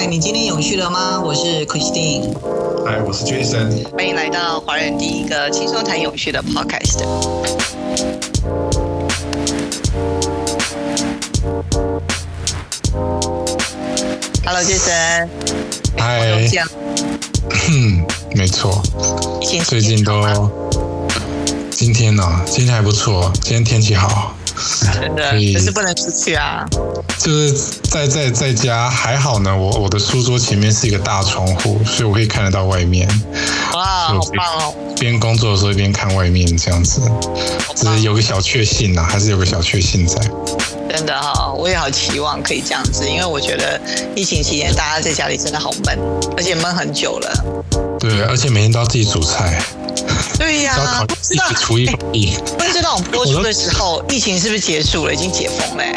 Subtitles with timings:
[0.00, 1.20] 嗨，你今天永续了吗？
[1.22, 2.32] 我是 Christine。
[2.86, 3.86] 嗨，我是 Jason。
[3.90, 7.04] 欢迎来到华人第一个轻松谈永续的 Podcast。
[14.42, 15.28] Hello，Jason。
[15.98, 16.48] 嗨。
[17.68, 18.82] 嗯，没错。
[19.66, 20.50] 最近都，
[21.70, 22.24] 今天呢？
[22.46, 24.34] 今天还不错，今天天气好。
[24.94, 26.66] 真的，可是不能出去啊。
[27.18, 27.52] 就是
[27.82, 33.08] 在在在家还好呢，我我的书桌前面是一个大窗户，所以我可以看得到外面。
[33.90, 34.74] 哇，好棒哦！
[35.00, 37.00] 边工作的时候一边看外面这样子，
[37.74, 40.16] 只是有个小确幸呐，还是有个小确幸在。
[40.88, 43.80] 真的哈，我也好期望可以这样子，因为我觉得
[44.14, 45.98] 疫情期间大家在家里真的好闷，
[46.36, 47.44] 而且闷很久了。
[47.98, 49.60] 对，而且每天都要自己煮菜。
[50.38, 52.36] 对呀，自己厨艺不艺。
[52.56, 55.12] 不知道我们播出的时候，疫情是不是结束了？
[55.12, 55.92] 已经解封嘞？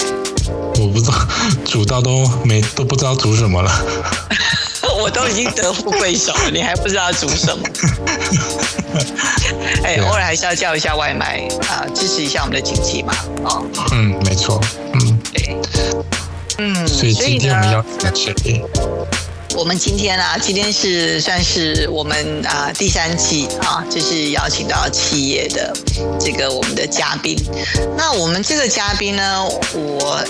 [0.79, 1.13] 我不知道，
[1.63, 3.71] 煮到都没都不知道煮什么了。
[5.03, 7.67] 我都已经得富贵手了，你还不知道煮什么？
[9.83, 13.13] 哎，偶尔还是要叫一下外卖啊，支持一下我们的经济嘛。
[13.43, 14.61] 哦，嗯，没错，
[14.93, 15.57] 嗯，对，
[16.59, 18.33] 嗯，所以今天我们要讲谁？
[19.55, 25.71] 我们今天啊，今天是算是我们啊第三季啊，就是邀请到企业的
[26.19, 27.37] 这个我们的嘉宾。
[27.95, 30.23] 那我们这个嘉宾呢，我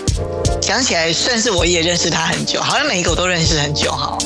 [0.62, 4.18] 想起来算是我也认识他很久，好像每一个我都认识很久哈，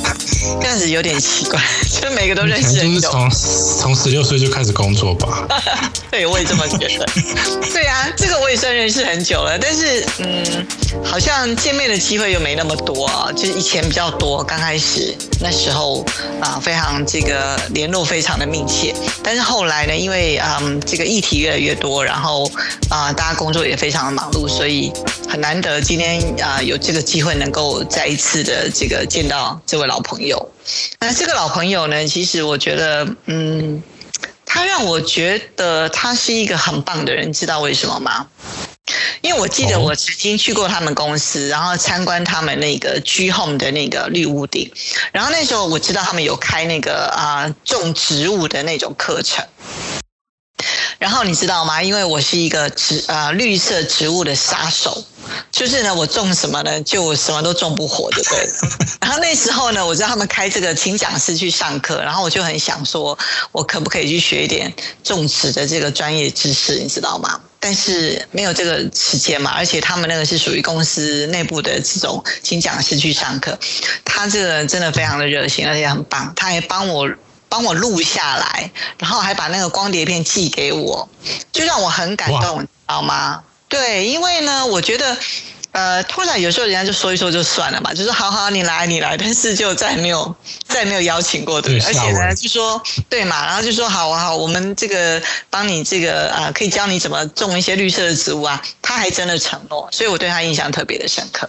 [0.60, 1.60] 这样子有点奇怪，
[2.02, 3.08] 就每个都认识很久。
[3.10, 5.46] 从从十六岁就开始工作吧？
[6.10, 7.06] 对，我也这么觉得。
[7.72, 10.66] 对啊，这个我也算认识很久了，但是嗯，
[11.04, 15.14] 好像见面的机会又没那么多，就是以前比较多，刚开始。
[15.40, 16.04] 那时候
[16.40, 22.50] 啊，非常这个联络非常的密切，但是后来呢，因为嗯这个议题越来越多，然后
[22.90, 24.92] 啊大家工作也非常的忙碌，所以
[25.28, 30.50] 很难得今天啊有这个机会能够再一次的这个见到这位老朋友。
[30.98, 33.80] 那这个老朋友呢，其实我觉得嗯，
[34.44, 38.26] 他让我觉得他是一个很棒的人，知道为什么吗？
[39.20, 44.70] 因为我记得我曾经去过他们公司，然后参观他们那个居 home 的那个绿屋顶，
[45.12, 49.44] 然后那时候我知道他们有开那个啊种植物的那种课程。
[50.98, 51.80] 然后你知道吗？
[51.80, 55.04] 因为我是一个植啊绿色植物的杀手，
[55.52, 58.48] 就是呢，我种什么呢，就什么都种不活，对不对？
[59.00, 63.16] 然后那时候呢，我知道他们开这个请讲师去上课，然后我就很想说，
[63.52, 67.40] 我可不可以去学一点种植的这个专业知识，你知道吗？
[67.60, 73.58] 但是没有这个时间嘛，而且他们那个是属于公司内部的这种请讲师去上课，
[74.04, 77.08] 他这个真的非常的热心，而且很棒，他还帮我。
[77.50, 81.08] 帮我录下来，然后还把那个光碟片寄给我，
[81.50, 83.42] 就让我很感动，你知道吗？
[83.70, 85.16] 对，因为呢，我觉得，
[85.72, 90.34] 呃，突然有时候人家就说一说就算了嘛，就说好好你来你来，但是就再没有
[90.66, 101.48] 再没有邀请过，对，而且呢，就说对嘛，然后就说好啊好，我们这个帮你这个啊，可以教你怎么种一些绿色的植物啊，他还真的承诺，所以我对他印象特别的深刻，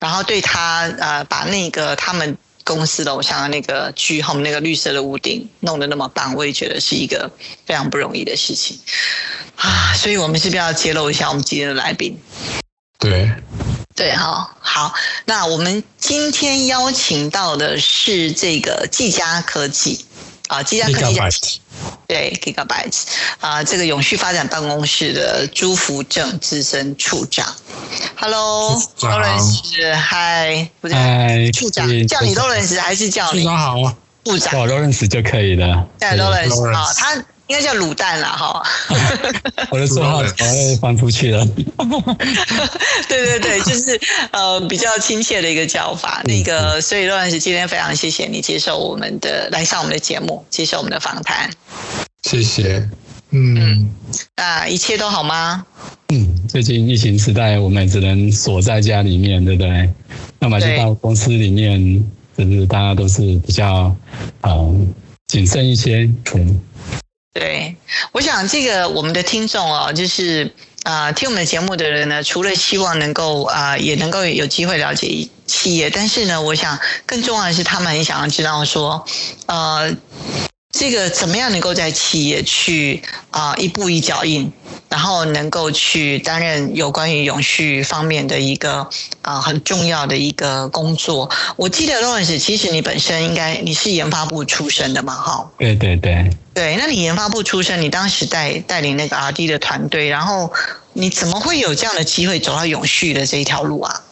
[0.00, 2.36] 然后对他呃，把那个他们。
[2.66, 7.30] 公司楼下的那个居 home 那个绿色的屋顶弄得那么棒，我也觉得是一个
[7.66, 8.80] 非常不容易的事情
[9.56, 9.92] 啊！
[9.94, 12.18] 所以我们是不是要揭露一下我们今天的来宾？
[13.04, 13.30] 对，
[13.94, 14.94] 对哈，好，
[15.26, 20.06] 那我们今天邀请到的是这个技嘉科技。
[20.48, 21.60] 啊，技嘉科技。
[22.06, 23.02] 对，Gigabytes。
[23.40, 27.54] 啊，这个永续发展办公室的朱福正资深处长
[28.16, 33.42] ，Hello，都认识，嗨，嗨，处长，叫你都认识还是叫你？
[33.42, 33.82] 处长好。
[33.82, 37.24] 啊，部长，我都认识就可以了，大家都认识啊，他。
[37.46, 38.62] 应该叫卤蛋啦，哈。
[39.70, 41.44] 我的绰号早被翻出去了。
[43.08, 44.00] 对对对，就是
[44.30, 46.22] 呃比较亲切的一个叫法。
[46.24, 51.50] 那个，所以罗老师今天非常谢谢你接受我们的来上我们的节目，接受我们的访谈。
[52.22, 52.88] 谢谢。
[53.30, 53.90] 嗯，
[54.36, 55.66] 那一切都好吗？
[56.08, 59.92] 嗯，最近疫情时代，我们只能锁在家里面，对不对？
[60.38, 62.02] 那么就到公司里面，
[62.38, 63.94] 就是大家都是比较
[64.42, 64.94] 嗯
[65.26, 66.60] 谨慎一些，嗯。
[67.34, 67.76] 对，
[68.12, 70.48] 我想这个我们的听众哦，就是
[70.84, 79.04] 啊，听我们的节目的人呢，除了希望能够啊，也能够有机会了解企业，但是呢，我想更重要的是，他们很想要知道说，
[79.46, 79.92] 呃。
[80.76, 83.00] 这个怎么样能够在企业去
[83.30, 84.52] 啊一步一脚印，
[84.88, 88.88] 然后能够去担任有关于永续方面的一个
[89.22, 91.30] 啊很重要的一个工作？
[91.56, 95.48] 我记得 Lawrence，其实你本身应该你是研发部出身的嘛，哈？
[95.58, 96.28] 对对对。
[96.52, 100.52] 对，那你研发部出身，你当时带带领那个 R&D 的团队，然后
[100.92, 104.02] 你怎么会有这样的机会走到永续的这一条路啊？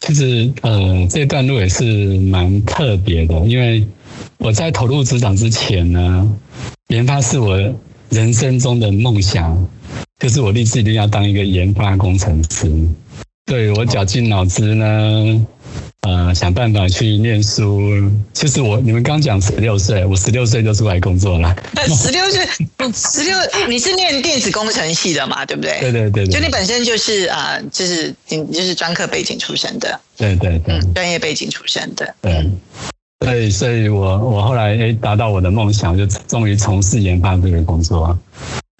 [0.00, 1.84] 其实呃，这段路也是
[2.18, 3.86] 蛮特别的，因为
[4.38, 6.28] 我在投入职场之前呢，
[6.88, 7.56] 研发是我
[8.08, 9.68] 人生中的梦想，
[10.18, 12.70] 就是我立志一定要当一个研发工程师。
[13.44, 15.46] 对我绞尽脑汁呢。
[16.02, 17.80] 呃，想办法去念书。
[18.32, 21.54] 其实我你们刚讲十六岁，我十六岁就出来工作了。
[21.96, 22.44] 十六岁，
[22.92, 23.38] 十六，
[23.68, 25.46] 你是念电子工程系的嘛？
[25.46, 25.78] 对不对？
[25.80, 26.26] 对对对。
[26.26, 29.98] 就你本身就是啊，就是你就是专科背景出身的。
[30.16, 30.80] 对对对。
[30.92, 32.12] 专业背景出身的。
[32.20, 32.50] 对。
[33.24, 38.18] 所以，所以我我后来诶达到我的梦想，就终于从事研发这个工作。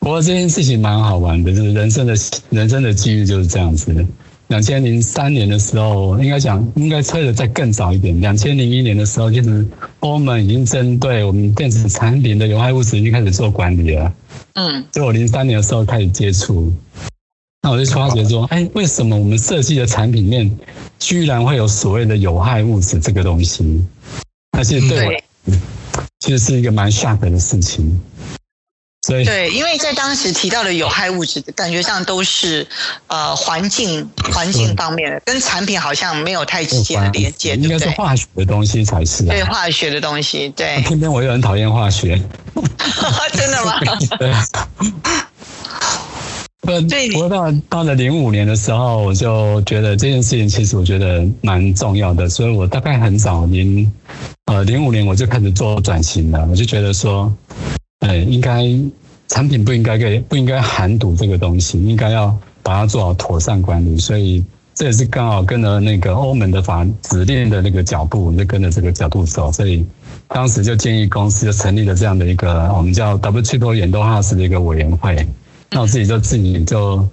[0.00, 2.14] 不过这件事情蛮好玩的，就是人生的
[2.50, 4.04] 人生的机遇就是这样子。
[4.48, 8.20] 两千零三年的时候，应该讲应该推的再更早一点。
[8.20, 9.66] 两千零一年的时候，其实
[10.00, 14.12] 欧盟已经针对我们电子产品的有害物质已经开始做管理了。
[14.54, 16.70] 嗯，所以我零三年的时候开始接触，
[17.62, 20.50] 那我就发觉说，哎，为什么我们设计的产品面
[20.98, 23.82] 居然会有所谓的有害物质这个东西？
[24.52, 25.12] 那其实对我
[26.20, 28.00] 其实是一个蛮 shock 的事情。
[29.04, 32.64] 所以对，因为在当时提到的有害物质，感觉上都是
[33.08, 39.25] 呃环境环境方面的，跟产品好像没有太直接的连接，应该是化学的东西才是。
[39.25, 40.81] 对，化学的东西，对。
[40.87, 42.22] 偏偏我又很讨厌化学。
[43.34, 43.81] 真的吗？
[44.20, 44.32] 对。
[46.62, 53.93] 不过到到了零五年的时候，我就觉得这件事情其实我觉得蛮重要的，所以我大概很早零
[54.47, 57.32] 呃零五年我就开始做转型了，我就觉得说。
[58.05, 58.64] 哎，应该
[59.29, 63.97] 产品不应该给不应该含毒这个东西，应该要把它做好妥善管理。
[63.97, 64.44] 所以
[64.75, 69.53] 这也是刚好跟着那个欧盟的法指令的那个脚步，就跟着这个角度走。
[69.53, 69.87] 所以
[70.26, 75.25] 当时就建议公司就成立了这样的一个我们叫 W 七多眼动化石的一个委员会。
[75.74, 77.08] 那我自己就自己就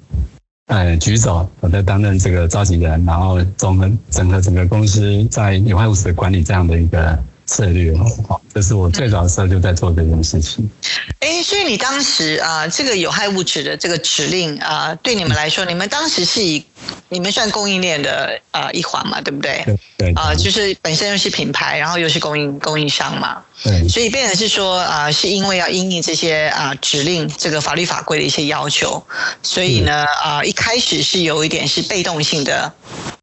[0.67, 7.17] 呃举手，我在担任这个召集人，然后综合整个整个公司在有害物质管理这样的一个。
[7.49, 10.69] 策略哦，这是我最早的时候就在做这件事情。
[11.19, 16.63] 哎，所以你当时啊，这个有害物质的这个指令啊，对你们来说，你们当时是以
[17.09, 19.65] 你们算供应链的啊一环嘛，对不对？
[19.97, 23.41] 对啊，就是本身又是品牌，然后又是供应供应商嘛。
[23.63, 29.03] 对，所以变成是说啊，是因为要应应这些啊指令这个法律法规的一些要求，
[29.41, 32.71] 所以呢啊，一开始是有一点是被动性的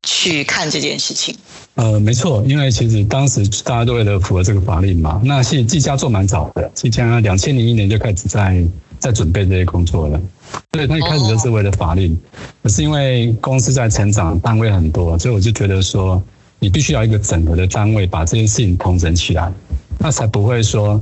[0.02, 1.38] 去看这件事情。
[1.76, 8.64] 呃，没错，因为其实当时大家都为了符合这个法令嘛，那其实技嘉做蛮早的，技嘉两千零一年就开始在
[8.98, 10.18] 在准备这些工作了。
[10.70, 12.18] 对，他一开始就是为了法令，
[12.62, 16.22] 可是因为公司在成长，单位很多，所以我就觉得说，
[16.58, 19.52] 你必须要一个整合的单位，把这件事情统整起来，
[19.98, 20.98] 那才不会说，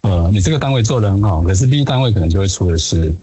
[0.00, 3.14] 呃，你这个单位做得很好，可是 B 单位可能就会出了事。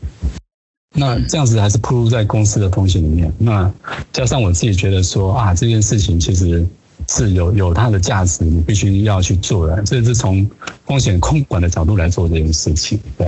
[0.96, 3.30] 那这样子还是铺露在公司的风险里面。
[3.38, 3.70] 那
[4.14, 6.66] 加上我自己觉得说啊，这件事情其实。
[7.10, 9.82] 是有有它的价值，你必须要去做的。
[9.84, 10.50] 这是从
[10.86, 13.00] 风险控管的角度来做这件事情。
[13.18, 13.28] 对，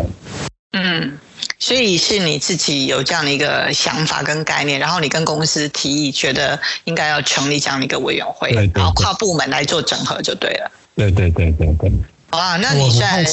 [0.74, 1.18] 嗯，
[1.60, 10.72] 所以是你自己有这样的一个想法跟概念，然后你跟公司提议，觉得应该要成立这样的一个委员会，然后跨部门来做整合就对了。
[10.96, 11.92] 对对对对对。
[12.32, 13.24] 哇，那你在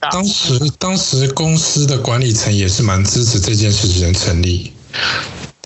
[0.00, 4.72] 当时当时公司的管理层也是蛮支持这件事情的成立。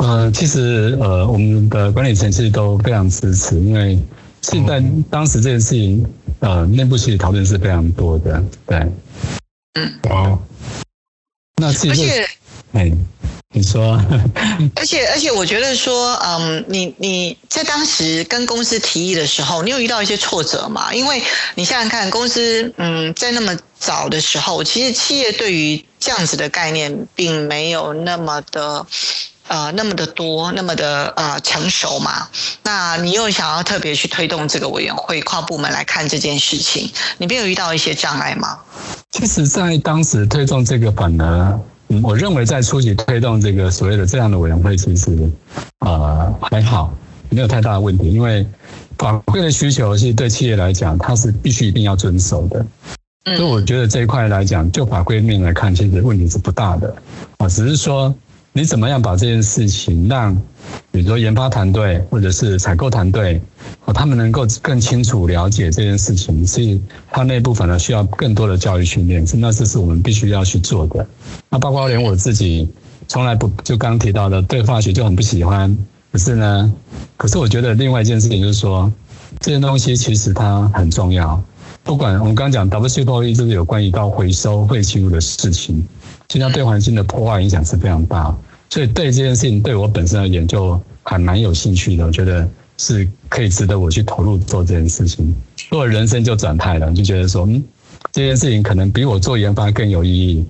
[0.00, 3.98] 呃，其实呃，我们的管理层其实都非常支持，因为
[4.40, 6.04] 现在当时这件事情，
[6.40, 8.78] 呃，内部其实讨论是非常多的，对。
[9.74, 9.92] 嗯。
[10.08, 10.38] 哦。
[11.60, 12.26] 那其实，
[12.72, 12.90] 哎，
[13.54, 14.02] 你说。
[14.74, 20.94] 而 且而且，我觉得说，嗯，你你在当时跟公司提议的时候，你有遇到一些挫折吗？
[20.94, 21.22] 因为
[21.56, 28.86] 你想想看，公司嗯，在那么早的时候，其实企业对于这样子的概念，并没有那么的。
[29.50, 32.28] 呃，那么的多，那么的呃成熟嘛？
[32.62, 36.88] 那你又想要特别去推动这个委员会跨部门来看这件事情，
[37.18, 38.60] 你没有遇到一些障碍吗？
[39.10, 41.58] 其实，在当时推动这个反而，
[42.00, 45.28] 我认为在初期推动这个所谓的这样的委员会，其实
[45.80, 46.94] 呃还好，
[47.28, 48.46] 没有太大的问题，因为
[48.98, 52.64] 法规的需求是对企业来讲，它是必须一定要遵守的。
[53.24, 56.94] 所以我觉得这一块来讲，就法规面来看，其实问题是不大的
[57.38, 58.14] 啊，只是说。
[58.52, 60.34] 你怎么样把这件事情让，
[60.90, 63.40] 比如说研发团队或者是采购团队，
[63.84, 71.06] 哦，他们能够更清楚了解这件事情，所以它那部分呢需要更多的教育训练，那这是我们必须要去做的。
[71.48, 72.68] 那包括连我自己，
[73.06, 75.76] 从来不就刚提到的对化学就很不喜欢，
[76.10, 76.74] 可是呢，
[77.16, 78.92] 可是我觉得另外一件事情就是说，
[79.38, 81.40] 这些东西其实它很重要，
[81.84, 85.86] 不管我们刚刚讲 W C P O E 就是有关于到回收废弃物的事情。
[86.30, 88.32] 实际上对环境的破坏影响是非常大，
[88.68, 92.06] 所以对这件事情对我本身而言就还蛮有兴趣的。
[92.06, 95.34] 我觉得是可以值得我去投入做这件事情，
[95.70, 97.60] 如果人生就转态了，就觉得说，嗯，
[98.12, 100.46] 这件事情可能比我做研发更有意义。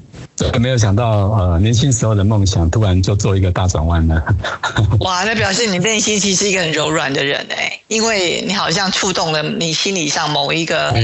[0.59, 4.23] 没有想到，呃，年轻时候的梦想突然就做一个大转弯了。
[5.01, 10.95] 哇，那表示你内心其实是一个很柔软的人哎，因为你好像触动了你心理上某一个，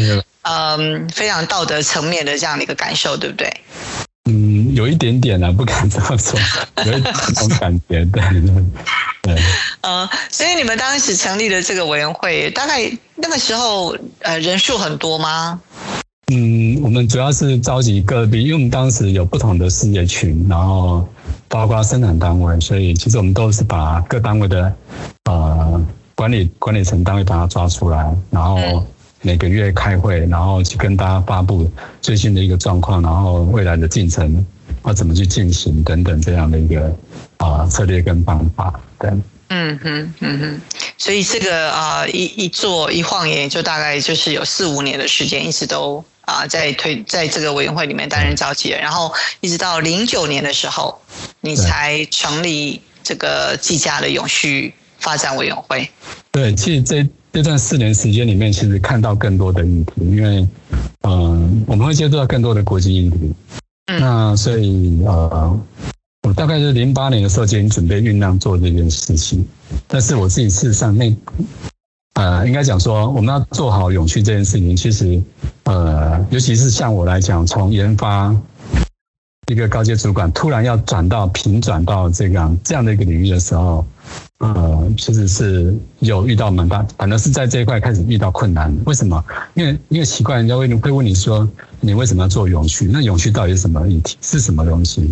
[0.42, 3.50] 嗯，非常道德层面的这样的一个感受，对不对？
[4.76, 6.38] 嗯，有一点点啊，不敢这么说，
[6.85, 8.23] 有一种感觉，对，
[9.23, 9.37] 对。
[9.80, 15.61] 呃，所以你们当时成立的这个委员会，大概那个时候，呃，人数很多吗？
[16.33, 21.09] 嗯，我们主要是召集各地，因为我们当时有不同的事业群，然后
[21.49, 24.73] 包括生产单位，所以其实我们都是把各单位的
[25.25, 28.85] 呃管理管理层单位把它抓出来，然后。
[29.23, 31.68] 每个月开会，然后去跟大家发布
[32.00, 34.45] 最新的一个状况，然后未来的进程
[34.87, 36.97] 要怎么去进行等等这样的一个
[37.38, 38.81] 啊策略跟方法。
[38.99, 39.11] 对，
[39.49, 40.61] 嗯哼，嗯哼，
[40.97, 50.99] 所以这个啊一一做一晃眼就大概就是有四五年的时间，一直都啊在推在这个委员会里面担任召集人，然后一直到零九年的时候，
[51.40, 55.90] 你才成立这个技嘉的永续发展委员会。
[56.31, 57.07] 对，其实这。
[57.33, 60.49] 这段四年时间里面，其实看到更多的议题，因为，
[61.02, 63.35] 嗯，我们会接触到更多的国际议题。
[63.87, 65.61] 那所以，呃，
[66.26, 69.47] 我大概是零八年的时候就已经准备酝酿做这件事情。
[69.87, 71.16] 但是我自己事实上那，
[72.14, 75.23] 呃，应该讲说，我们要做好永续这件事情，其实，
[75.64, 78.35] 呃，尤其是像我来讲，从研发
[79.47, 83.87] 一个高阶主管，突然要转到平转到这样这样的一个领域的时候。
[84.38, 88.71] 呃，其实是有遇到蛮大，反正是在这一块开始遇到困难。
[88.85, 89.25] 为什么？
[89.55, 91.49] 因为因为奇怪人家会会问你说，
[91.81, 92.85] 你为什么要做永续？
[92.93, 94.19] 那永续到底是什么议题？
[94.21, 95.09] 是什么东西？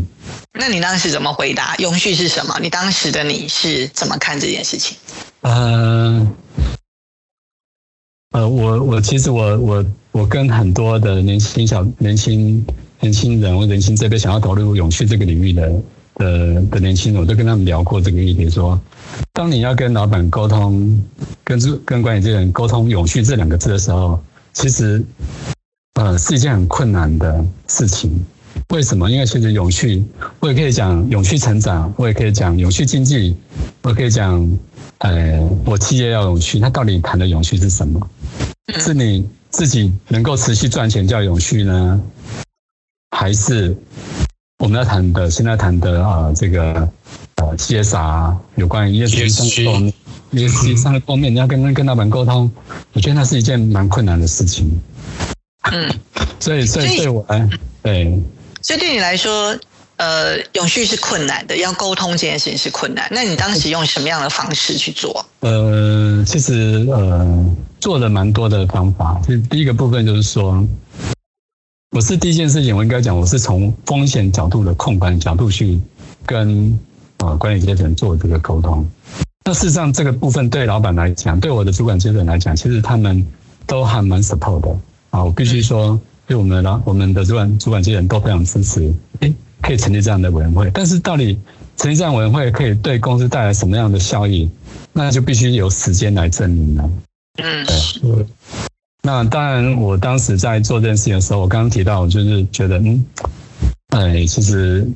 [0.53, 1.75] 那你当时怎么回答？
[1.77, 2.59] 永续是什么？
[2.61, 4.99] 你当时的你是怎么看这件事情？
[5.41, 6.27] 呃，
[8.33, 12.63] 呃，我我其实我我我跟很多的年轻小年轻
[13.01, 15.73] 年轻人或年轻这边想要投入永续这个领域的。
[16.17, 18.81] 的的年轻人，我都跟他们聊过这个议题，说，
[19.33, 21.03] 当你要跟老板沟通，
[21.43, 25.05] 跟跟管理这人沟通“永续”这两个字的时候，其实，
[25.95, 28.25] 呃，是一件很困难的事情。
[28.71, 29.11] 为什么？
[29.11, 30.05] 因为其实永续，
[30.41, 33.37] 我也可以讲永续成长，我也可以讲永续经济，
[33.83, 34.49] 我可以讲，
[34.99, 38.09] 呃，我企业要永续，那到底谈的永续是什么？
[38.79, 42.01] 是你自己能够持续赚钱叫永续呢，
[43.11, 43.77] 还是？
[44.65, 46.73] 我们要谈的，现在谈的啊，这个
[47.37, 49.93] 呃，CSR 有关于 ESG 上的方面
[50.33, 52.51] ，ESG 上的方面，你要跟跟老板沟通，
[52.95, 54.81] 我觉得那是一件蛮困难的事情。
[55.71, 55.95] 嗯，
[56.41, 57.47] 所以所以对我来，
[57.83, 58.19] 对，
[58.63, 59.55] 所以对你来说，
[59.97, 63.07] 呃，永续是困难的，要沟通这件事情是困难。
[63.11, 65.27] 那你当时用什么样的方式去做？
[65.41, 69.21] 呃，其实呃，做了蛮多的方法。
[69.27, 70.67] 其实第一个部分就是说。
[71.95, 75.81] 我是第一件事情，我应该讲，我是从风险角度的控管角度去
[76.27, 76.77] 跟
[77.19, 78.85] 啊管理阶层做这个沟通。
[79.45, 83.25] 那事实上，这个部分对老板来讲，对我的主管阶层来讲，其实他们
[83.65, 84.77] 都还蛮 support 的
[85.11, 85.23] 啊。
[85.23, 85.97] 我必须说，
[86.27, 89.33] 对我们的老我们的主管主管阶层都非常支持，诶，
[89.63, 90.69] 可以成立这样的委员会。
[90.75, 91.39] 但是，到底
[91.77, 94.51] 成立这样委员会可以对公司带来什么样的效益，
[94.93, 96.91] 那就必须有时间来证明了。
[97.41, 97.65] 嗯，
[98.03, 98.27] 对。
[99.07, 103.05] 那当然，我当时在做这件事情的时候，我刚刚提到，我就是觉得，嗯，
[103.91, 104.89] 哎，其实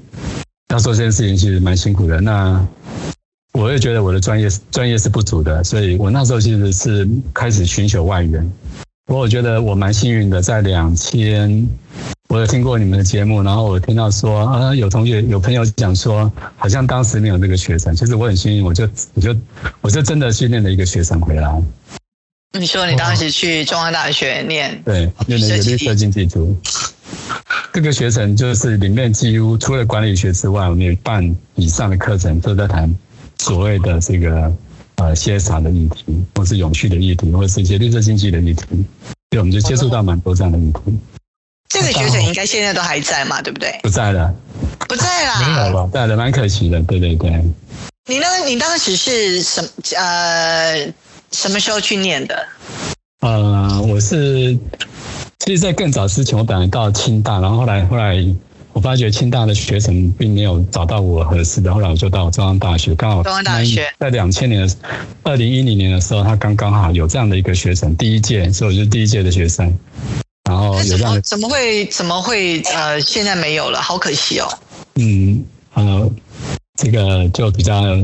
[0.73, 2.19] 要做这件事情其实蛮辛苦的。
[2.19, 2.67] 那
[3.53, 8.51] 我也觉得我的专业专业是不足的，所以我那时候其实是开始寻求外援。
[9.09, 11.69] 我觉得我蛮幸运的，在两千，
[12.31, 19.37] 我有听过你们的节目，然后我听到说啊，有同学有朋友讲说，好像当时没有那个学生，其实我很幸运，我就我就
[19.83, 21.63] 我就真的训练了一个学生回来。
[22.53, 26.57] 你说你当时去中央大学念 对念了一个绿色经济图，
[27.75, 32.93] 这个学程就是里面几乎除了管理学之外，我们有半以上的课程都在谈
[33.39, 34.51] 所谓的这个
[34.97, 38.65] 呃 CSR 的议题，或是永续的议题，或是一些绿色经济的议题，
[39.29, 40.99] 对，我们就接触到蛮多这样的议题。
[41.69, 43.43] 这个学程应该现在都还在嘛？
[43.43, 43.79] 对不对？
[43.83, 44.35] 不在了，
[44.89, 46.83] 不在了，没有了，在了，蛮可惜的。
[46.85, 47.31] 对对对。
[48.07, 48.27] 你呢？
[48.47, 49.63] 你当时是什
[49.95, 50.91] 呃？
[51.33, 52.47] 什么时候去念的？
[53.21, 54.57] 呃，我是，
[55.41, 58.25] 其实，在更早之前，我本来到清大，然后后来后来，
[58.73, 64.75] 我发觉清大的学程并没有找到我合适的，后来我就到中央大学，刚好中央大学在两千年的
[65.25, 69.77] 二零一零年的时候，他刚刚好有这样的一个学程，第一届，所以我是第一届的学生。
[70.49, 74.49] 然后有这样的，怎么会怎么会呃，现在没有了，好可惜哦。
[74.95, 75.45] 嗯
[75.75, 76.11] 呃，
[76.77, 77.99] 这个就比较。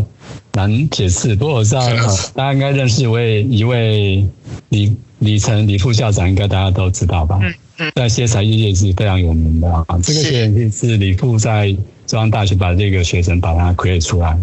[0.55, 1.37] 难解释。
[1.37, 1.87] 不过我知道
[2.35, 4.27] 大家应该认识一位一位
[4.71, 7.39] 李李成李副校长，应该大家都知道吧？
[7.43, 9.85] 嗯嗯，在些才业界是非常有名的啊。
[10.03, 14.37] 这个学生是李副在中央大学把这个学生把他 create 出来。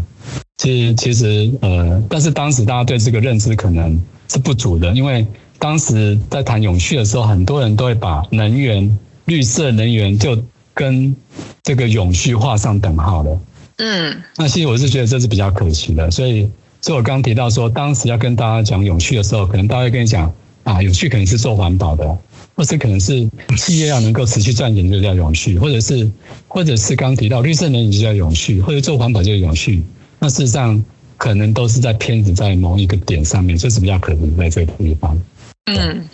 [0.58, 5.26] 其实其实呃，但是当时大家对这个认知可能是不足的，因为
[5.58, 10.38] 当时在谈永续的时候，很多人都会把能源、绿色能源就
[10.74, 11.16] 跟
[11.64, 13.40] 这个永续画上等号了。
[13.84, 16.48] 嗯，那其实我是觉得这是比较可惜的，所以，
[16.82, 20.32] 所以我刚提到说，当时要跟大家讲永续的时候，可能大家跟你讲
[20.64, 22.18] 啊，永续可能是做环保的，
[22.56, 26.08] 或是可能是企业要能够持续赚钱就叫永续，或者是，
[26.48, 29.84] 或者是刚提到绿色能源就叫永续，或者做环保就是永续。
[30.20, 30.86] 那事实上，
[31.18, 35.20] 可能都是在偏执在某一个点上面，这是比较可能在这个地方。
[35.66, 36.10] 嗯。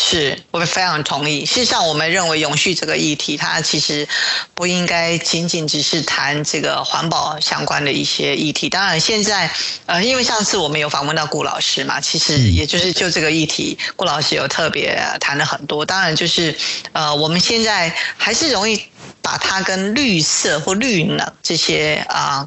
[0.00, 1.46] 是，我非常同意。
[1.46, 4.06] 事实上，我们认为永续这个议题，它其实
[4.54, 8.68] 不应该仅仅只是谈这个环保相关的一些议题。
[8.68, 9.50] 当然，现在
[9.86, 15.86] 呃，因为上次我们有访问到顾老师嘛，其实也就是就这个议题，顾老师有特别谈了很多。
[15.86, 16.54] 当然，就是
[16.92, 18.82] 呃，我们现在还是容易
[19.22, 22.46] 把它跟绿色或绿能这些啊。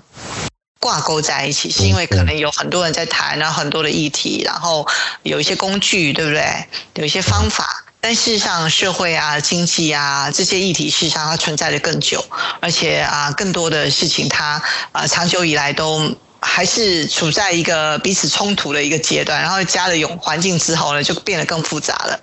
[0.86, 4.88] 挂钩在一起，是因为可能有很多人在谈，然后很多的议题，然后
[5.24, 6.46] 有一些工具，对不对？
[6.94, 12.24] 有一些方法，但事实上，社会啊、经济啊这些议题，事实上它存在的更久，
[12.60, 14.62] 而且啊，更多的事情，它
[14.92, 16.16] 啊，长久以来都
[16.48, 22.20] 还是处在一个彼此冲突的一个阶段，然后加了永环境之后呢，就变得更复杂了。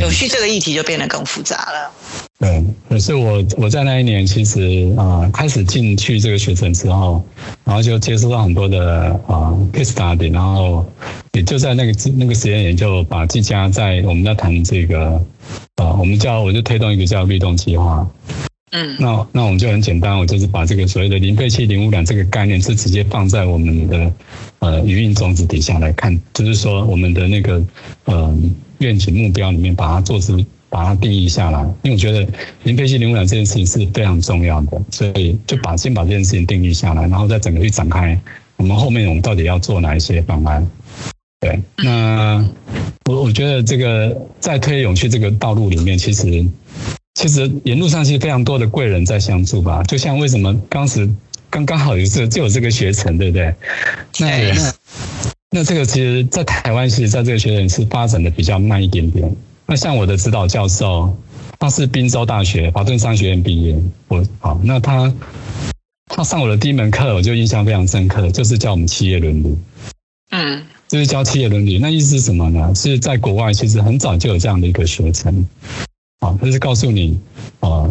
[0.00, 1.90] 永续这个议题就变得更复杂了。
[2.38, 7.24] 对，可是我我在那一年其实啊开始进去这个学程之后，
[7.64, 10.84] 然后就接触到很多的啊 case study，然后
[11.32, 15.12] 也就在那个那个时间点就把技嘉在我们在谈这个
[15.76, 18.06] 啊，我们叫我就推动一个叫律动计划。
[18.70, 24.12] 嗯，那那我们就很简单，我就是把这个所谓的零废弃零污染这个概念是直接放在我们的
[24.60, 27.62] 呃营运种子底下来看，就是说我们的那个
[28.04, 28.36] 呃
[28.78, 30.44] 愿景目标里面把它做出。
[30.72, 32.24] 把它定义下来，因为我觉得
[32.62, 38.16] 零废弃零污染这件事情是非常重要的，所以就把先把这件事情定义下来，然后再整个去展开。
[38.54, 40.64] 我们后面我们到底要做哪一些方案？
[41.40, 42.48] 对，那
[43.06, 46.46] 我我觉得这个在推永续这个道路里面，其实
[47.20, 49.82] 其实沿路上其实非常多的贵人在相助吧。
[49.82, 51.06] 就像为什么当时
[51.50, 53.54] 刚刚好有这就有这个学程，对不对？
[54.18, 54.72] 那那
[55.50, 59.30] 那这个其实，在台湾其实在这个学程是发展的比较慢一点点。
[59.66, 61.14] 那像我的指导教授，
[61.58, 63.78] 他是宾州大学华顿商学院毕业。
[64.08, 65.12] 我好，那他
[66.06, 69.58] 他上我的第一门课，我就印象非常深刻，就是教我们企业伦理。
[70.30, 71.78] 嗯，就是教企业伦理。
[71.78, 72.74] 那意思是什么呢？
[72.74, 75.46] 是在国外其实很早就有这样的一个学程。
[76.20, 77.20] 啊，就是告诉你
[77.60, 77.84] 啊，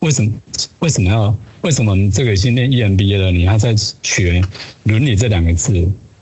[0.00, 0.32] 为什么
[0.80, 4.42] 为什么要为什么这个已经念 EMBA 了，你还在学
[4.82, 5.72] 伦理这两个字？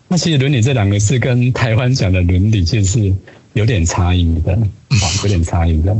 [0.08, 3.14] 那其实伦理这两个字跟台湾讲的伦理就是。
[3.56, 5.96] 有点差异的，啊，有点差异的，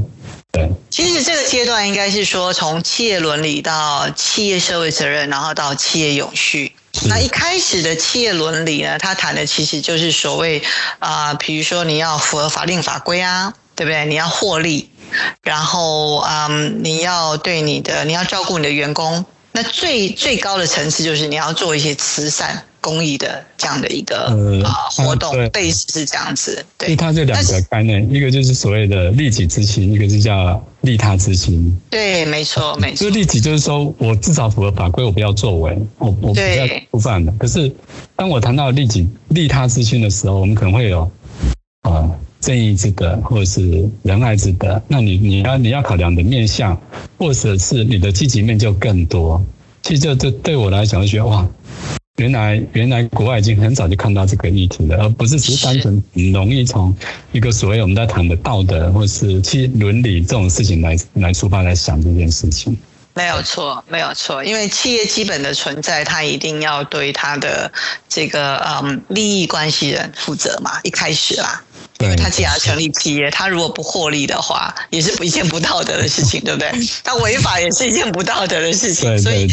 [0.52, 0.70] 对。
[0.90, 6.72] 其实这个阶段应该是说，从企业伦理到企业社会责任，然后到企业永续。
[7.08, 10.62] 那一开始的企业伦理呢，他谈的其实就是所谓
[10.98, 14.04] 啊，比如说你要符合法令法规啊，对不对？
[14.04, 14.90] 你要获利，
[15.42, 19.24] 然后嗯，你要对你的，你要照顾你的员工。
[19.52, 22.62] 那最最高的层次就是你要做一些慈善。
[22.78, 24.26] 公益的这样的一个
[24.64, 26.64] 啊活动，类似是这样子。
[26.78, 31.76] 对，它这两个概念，一个就是所谓的利己之心，一个是叫利他之心。
[31.90, 33.02] 对，没错，没错。
[33.02, 37.32] 就利己就是说我至少符合法规，我不要作为，我我不要触犯的。
[37.40, 37.74] 可是
[38.14, 41.15] 当我谈到利己利他之心的时候，我们可能会有啊
[42.46, 44.80] 正义之德，或者是仁爱之德。
[44.86, 46.80] 那你你要你要考量的面向，
[47.18, 49.44] 或者是你的积极面就更多。
[49.82, 51.44] 其实这这对我来讲，就觉得哇。
[52.18, 56.96] 原来，原来国外已经很早就看到这个议题了，而不是只是单纯很容易从
[57.32, 62.74] 一个所谓我们在谈的道德或是去伦理这种事情来来出发来想这件事情。
[63.12, 67.70] 没有错，没有错，因为企业基本的存在，它一定要对它的
[68.08, 71.62] 这个嗯利益关系人负责嘛，一开始啦。
[72.00, 76.70] 因为他既然成立企业，他如果不获利的话，也是一件不道德的事情，对不对？
[77.02, 79.48] 他违法也是一件不道德的事情，所以，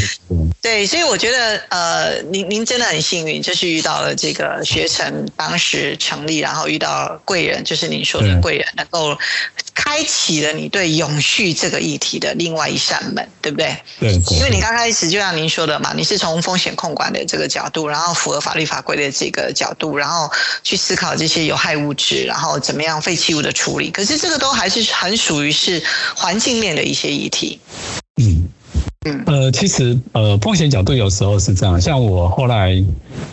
[0.62, 9.18] 对，所以我觉得，呃，您您真的很幸运，就是遇到了这个学成当时成立，然后遇到贵人，就是您说的贵人，能够
[9.74, 13.76] 开启了你对永续这个议题的另外一扇门，对不对？
[14.00, 20.32] 对，因为你刚开始就像您说的嘛，你是从风险控管的这个角度，然后符合法律法规的这个角度，然后
[20.64, 22.24] 去思考这些有害物质。
[22.24, 23.92] 然后怎么样废弃物的处理？
[23.92, 25.84] 可是这个都还是很属于是
[26.16, 27.60] 环境面的一些议题。
[28.22, 28.48] 嗯，
[29.06, 32.82] 嗯，呃，其实呃，风险角度有时候是这样，像我后来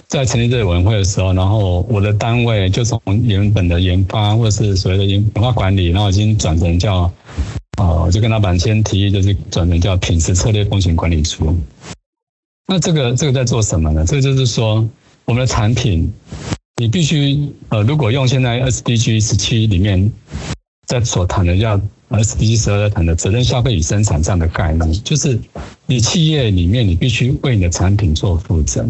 [0.08, 7.12] 在成立这个委员会的时候，然后我的单位就从原本的研发或者是所谓的研发管理，然后已经转成叫，
[7.78, 11.56] 呃，我就跟老板先提议，就是转成叫品质策略风险管理处。
[12.66, 14.04] 那这个这个在做什么呢？
[14.04, 14.84] 这个就是说，
[15.24, 16.12] 我们的产品，
[16.78, 20.12] 你必须呃，如果用现在 SDG 十七里面
[20.88, 21.80] 在所谈的叫。
[22.10, 25.38] SDG 十二谈的责任消费与生产这样的概念，就是
[25.86, 28.84] 你企业里面你必须为你的产品做负责。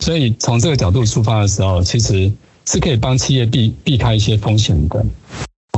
[0.00, 2.32] 所以从这个角度出发的时候，其实
[2.66, 5.04] 是可以帮企业避避开一些风险的。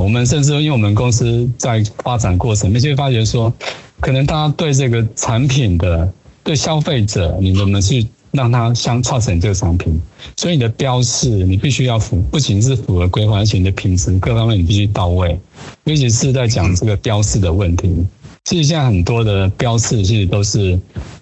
[0.00, 3.52] 我们甚至因为我们公司在发展过程，那些发觉说，
[4.00, 6.10] 可能大家对这个产品的
[6.42, 8.06] 对消费者，你能不能去？
[8.32, 10.00] 让它相创成这个产品，
[10.36, 15.38] 所以你的标示你必须要符，不仅是符合规范，而且你的品质各方面你必须到位。
[15.84, 17.92] 尤其是在讲这个标示的问题，
[18.44, 20.78] 其实现在很多的标示其实都是，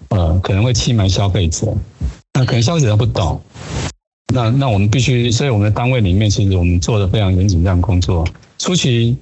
[0.09, 1.75] 呃，可能会欺瞒消费者，
[2.33, 3.41] 那可能消费者不懂，
[4.31, 8.23] 那那我们必须，所以我们的单位里面其实我们做的非常严谨这样工作。
[8.59, 9.17] 初期，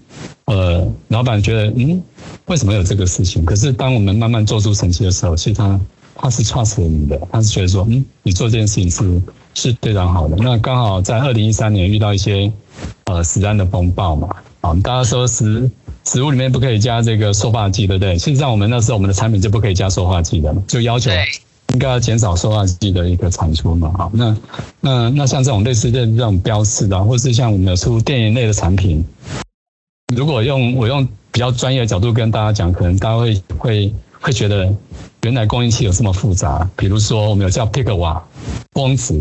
[0.45, 2.04] 呃，老板觉得，嗯，
[2.47, 3.45] 为什么有这个事情？
[3.45, 5.80] 可是当我们慢慢做出成绩的时候，其实他。
[6.19, 9.21] 他是 trust 你的，他是觉得说，嗯，你做这件事情是
[9.53, 10.36] 是非常好的。
[10.38, 12.51] 那刚好在二零一三年遇到一些
[13.06, 14.27] 呃食安的风暴嘛，
[14.62, 15.69] 啊，大家说食
[16.06, 18.17] 食物里面不可以加这个塑化剂，对不对？
[18.17, 21.12] 实际上我们那时候我们的产品就不可以加塑化剂的，就要求
[21.73, 23.91] 应该要减少塑化剂的一个产出嘛。
[23.97, 24.36] 好，那
[24.82, 29.06] 那那像这种类似的这种标示的，或是像我们有出电影类的产品，
[30.15, 33.93] 如果用我用比较专业的角度跟大家讲，可能大家会会
[34.28, 34.72] 会觉得。
[35.24, 38.24] 原来供应器有这么复杂，比如说我们有叫 pick 瓦
[38.72, 39.13] 光值，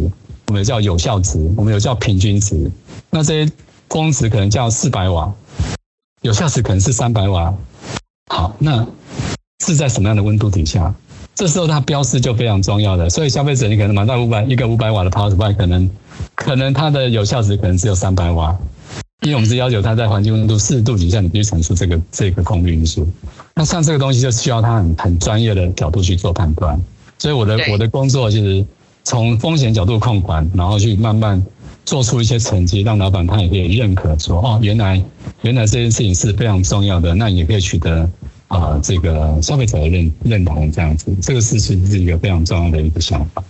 [0.47, 2.71] 我们有叫有效值，我们有叫平均值。
[3.11, 3.53] 那这些
[3.89, 5.33] 光值可能叫四百瓦，
[6.21, 7.53] 有效值可能是三百瓦。
[8.31, 8.87] 好，那
[9.65, 10.95] 是在什么样的温度底下？
[11.35, 13.11] 这时候它标示就非常重要的。
[13.11, 15.91] 所以消费者你可能买到五百一个五百瓦的 power supply，可能
[16.37, 18.57] 可能它的有效值可能只有三百瓦。
[19.27, 23.07] 因为我们是要求它在环境温度四十度以下，你必须产出这个这个功率因素。
[23.57, 26.81] 那像这个东西就需要它很很专业的角度去做判断。
[27.19, 28.65] 所以我的我的工作就是
[29.03, 31.45] 从风险角度控管，然后去慢慢
[31.85, 35.03] 做出一些成绩，让老板他也可以认可说，哦，原来
[35.43, 38.09] 原来这件事情是非常重要的，那也可以取得。
[38.49, 43.43] 啊，这个消费者的认认同这样子，这个事情是一个非常重要的一个想法。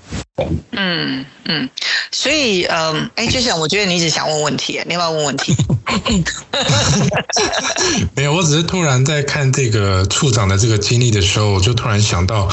[0.73, 1.69] 嗯嗯，
[2.11, 5.55] 所以嗯，哎，就像我觉得你一直想问问题，你要不要问问题？
[8.15, 12.49] 没有，我只是突然在看这个处长的这个经历的时候，我就突然想到，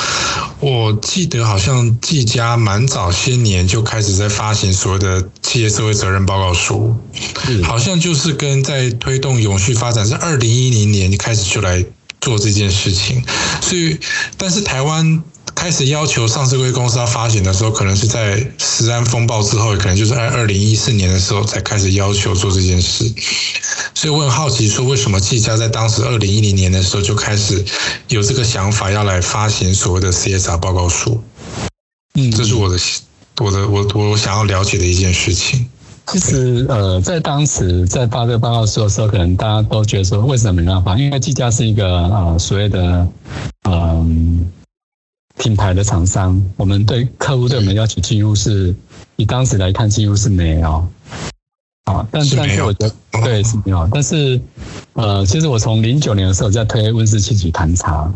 [0.59, 6.95] 我记得好像季家蛮早些年就开始在发行所谓的企业社会责任报告书，
[7.63, 11.83] 好像就是跟在推动永续发展，是二零一零年开始就来。
[12.23, 13.21] 做这件事情，
[13.61, 13.99] 所以，
[14.37, 15.21] 但是台湾
[15.53, 23.13] 开始要求上市公司要发行的时候，可能是在石安风暴之后，可能就是在二零一四年的时候才开始要求做这件事。
[23.93, 27.65] 所以我很好奇，说为什么季家在当时二零一零年的时候就开始
[28.07, 31.21] 有这个想法，要来发行所谓的 CSR 报告书？
[32.13, 32.79] 嗯，这是我的
[33.41, 35.67] 我的我我想要了解的一件事情。
[36.05, 40.97] 其实，呃，在当时在发这个报告书的时候，可能大家都觉得说，为什么没办法？
[40.97, 43.07] 因为技嘉是一个呃所谓的
[43.63, 44.51] 嗯
[45.37, 48.75] 品牌的厂商，我们对客户对我们要求几乎是
[49.15, 50.87] 以当时来看几乎是没有
[51.85, 52.05] 啊。
[52.11, 53.87] 但但是我觉得对是没有。
[53.91, 54.39] 但是
[54.93, 58.13] 呃，其实我从零九年的时候在推温室气体盘查，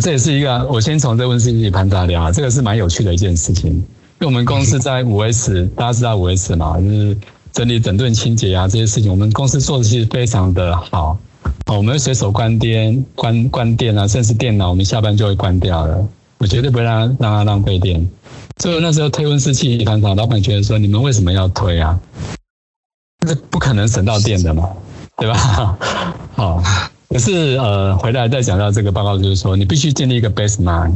[0.00, 3.84] 这也是一个我先从这温室气体盘查聊，这个是蛮有趣的一件事情。
[4.22, 7.18] 因为我们公司在五 S，大家知道五 S 嘛，就是
[7.52, 11.18] 整理、整顿、清洁啊这些事情，我们公司做的其实非常的好。
[11.66, 16.08] 好我们会随手关电、关关电啊，甚至电脑我们下班就会关掉了，
[16.38, 18.08] 我绝对不会让让它浪费电。
[18.58, 21.98] 所以那时候推温室气体盘查，老板觉得说你们为什么要推啊？
[23.26, 24.70] 这不可能省到电的嘛，
[25.16, 25.76] 对吧？
[26.36, 26.62] 好，
[27.08, 30.92] 可是呃，回来再讲到这个报告，就是说你必须建立一个 baseline。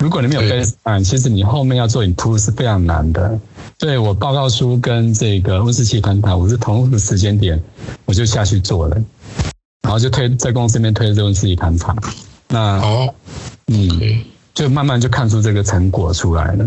[0.00, 3.38] 如果你没有 baseline，其实你后面要做 improve 是非常难的。
[3.78, 7.62] 所以我报告书跟这个温室气盘查，我是同一个时间点
[8.06, 8.96] 我就下去做了，
[9.82, 11.94] 然后就推在公司里面推这个温室气盘查。
[12.48, 13.14] 那哦，
[13.66, 14.22] 嗯，
[14.54, 16.66] 就慢慢就看出这个成果出来了。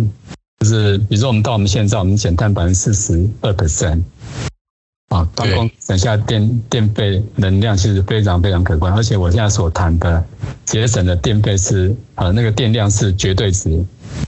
[0.59, 4.03] 就是比如说我们到我们现在，我们减碳百分之四十二 percent。
[5.13, 10.23] 啊，办公省下电电费能量其实非常非常可观，而且我现在所谈的
[10.65, 13.69] 节省的电费是呃那个电量是绝对值，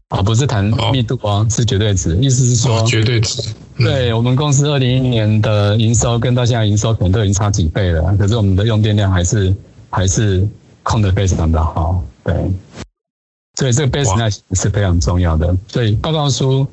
[0.09, 2.15] 啊不是谈密度哦，是绝对值。
[2.17, 3.41] 意思是说绝对值。
[3.77, 9.53] 对我们公司二零一年的营收跟到现在营收可能都已经差几倍了，可是我们的用电量还是
[9.89, 10.47] 还是
[10.83, 12.03] 控的非常的好。
[12.23, 12.33] 对，
[13.55, 15.55] 所以这个 base 那是非常重要的。
[15.67, 16.65] 所以报告书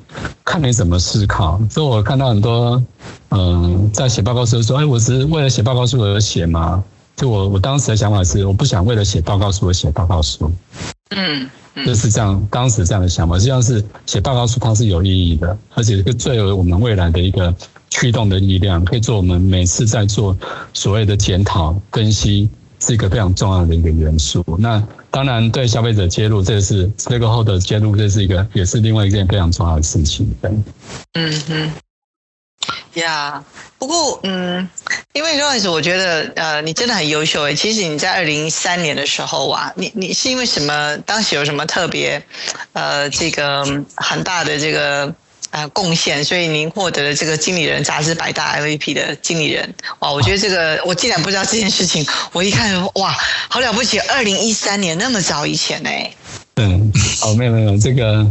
[0.43, 1.59] 看你怎么思考。
[1.69, 2.81] 所以我看到很多
[3.29, 6.83] 嗯，在写报告书说，哎，我是为了写报告书而写吗？
[7.15, 10.51] 就我我当时的想法是，我不想为了写报告书而写报告书。
[11.09, 11.49] 嗯。
[11.87, 17.51] 就是这样，当时这样的想法，实际上是写报告书它是有意义的，而且是最为我们未来的一个
[17.89, 20.37] 驱动的力量，可以做我们每次在做
[20.71, 22.47] 所谓的检讨分析，
[22.85, 24.43] 是一个非常重要的一个元素。
[24.59, 30.29] 那当然对消费者揭露，这是这个后的揭露，这是一个也是另外一件非常重要的事情。
[31.13, 31.71] 嗯哼。
[32.93, 33.43] 呀，
[33.77, 34.69] 不过嗯，
[35.13, 37.55] 因为 Rose，我觉得呃，你真的很优秀诶。
[37.55, 40.97] 其实你在二零一三年的时候啊，你你是因为什么？
[40.99, 42.23] 当时有什么特别
[42.73, 43.65] 呃，这个
[43.95, 45.13] 很大的这个
[45.53, 49.71] 呃贡献，所以您获得了这个经理人杂志百大 MVP 的经理人。
[49.99, 53.15] 哇，我觉得这个我竟然不知道这件事情，我一看哇，
[53.49, 53.99] 好了不起！
[53.99, 55.89] 二零一三年那么早以前呢？
[56.55, 58.25] 嗯，哦，没有没有这个。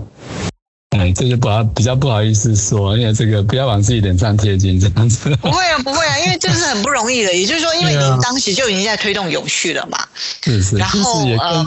[0.99, 5.35] 哎，这就不好，比较不好意思说，因为这个不要往自己脸上贴金这样子。
[5.37, 7.33] 不会啊，不会啊，因为这是很不容易的。
[7.33, 9.99] 也就是说，因为您当时就已经在推动永续了嘛。
[10.43, 10.77] 是是。
[10.77, 11.65] 然后呃，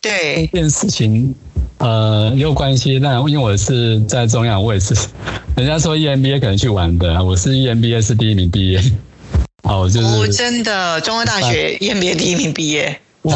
[0.00, 1.32] 对，这件事情
[1.78, 2.98] 呃也有关系。
[2.98, 4.94] 那因为我是在中央，我也是，
[5.56, 8.82] 人家说 EMBA 可能去玩的，我是 EMBA 是第一名毕业。
[9.64, 10.32] 哦，就是。
[10.32, 13.00] 真的，中央大学 EMBA 第一名毕业。
[13.22, 13.34] 哇，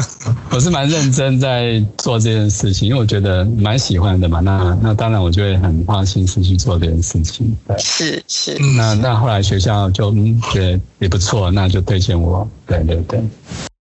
[0.52, 4.40] 我是蛮认真在做这件事情，因为我觉得蛮喜欢的嘛。
[4.40, 7.56] 那那当然，我就会很花心思去做这件事情。
[7.78, 8.56] 是是。
[8.76, 12.46] 那那后来学校就嗯觉得也不错，那就推荐我。
[12.66, 13.20] 对对对。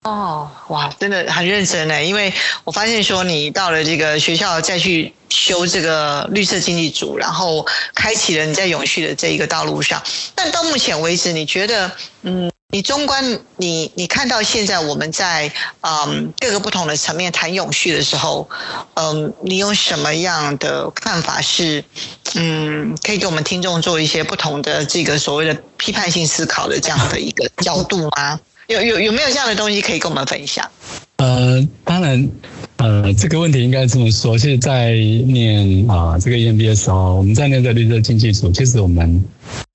[0.09, 2.03] 哦，哇，真的很认真呢。
[2.03, 10.01] 因为我发现说你到了这个学校再去修这个绿色经济组，然后开启了你在永续的这一个道路上。
[10.33, 11.91] 但到目前为止，你觉得
[12.23, 12.51] 嗯？
[12.71, 18.47] 你中观，你你看到现在我们在嗯各个不同的层面谈永续的时候，
[18.93, 21.83] 嗯，你有什么样的看法是
[22.35, 28.39] 嗯可以给我们听众做一些不同的这个所谓的批判性思考的这样的一个角度吗？
[28.69, 30.65] 有有有没有这样的东西可以跟我们分享？
[31.17, 32.29] 呃，当然，
[32.77, 39.23] 呃，这个问题应该这么说，是在念啊这个 EMBA 的时候，我们在那个绿色经济组，其实我们。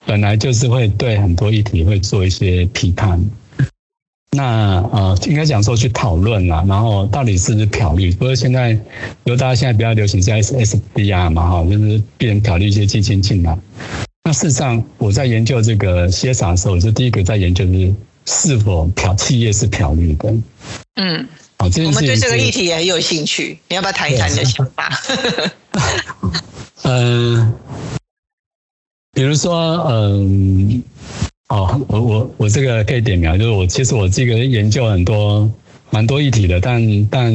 [0.06, 3.18] 本来就是会对很多议题会做一些批判，
[4.32, 8.12] 那呃应该讲说去讨论啦，然后到底是不是漂绿？
[8.12, 8.74] 不过现在
[9.24, 13.58] 比，如大家现在比较流行是 S S D R 嘛哈，就是避免漂绿一些基金进来。
[14.24, 17.94] 那事实上我在研究这个 C S R 的时候，我是第一个在研究是
[18.26, 20.34] 是否漂企业是漂绿的。
[20.96, 21.26] 嗯，
[21.58, 24.90] 好，我们对这个议题也很有兴趣，你要不要谈一谈你的想法？
[26.82, 27.54] 嗯。
[29.14, 30.82] 比如说，嗯，
[31.46, 35.48] 哦，我我我这个可以点名，就是我其实我这个研究很多
[35.90, 37.32] 蛮多议题的，但但，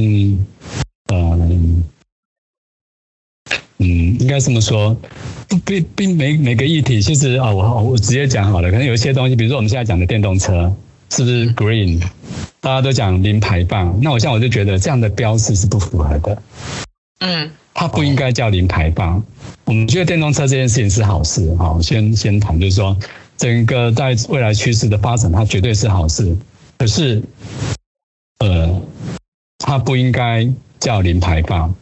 [1.07, 1.81] 嗯
[3.79, 4.95] 嗯，应该这么说，
[5.65, 10.73] 并并每每个议题，其实啊，我我直接讲好了，可能有一些东西，比如说我们现在讲的电动车，
[11.09, 12.01] 是不是 green？
[12.61, 16.41] 大家都讲零排放，那我现在我就觉得这样的标示是不符合的。
[17.19, 17.51] 嗯。
[17.71, 19.23] 它不应该叫零排放。
[19.63, 22.97] 我们觉得电动车这件事情是好事，好，先先谈，就是说
[23.37, 26.35] 整个在未来趋势的发展，它绝对是好事。
[26.77, 27.23] 可是，
[28.39, 28.81] 呃，
[29.59, 30.45] 它不应该
[30.77, 31.73] 叫零排放，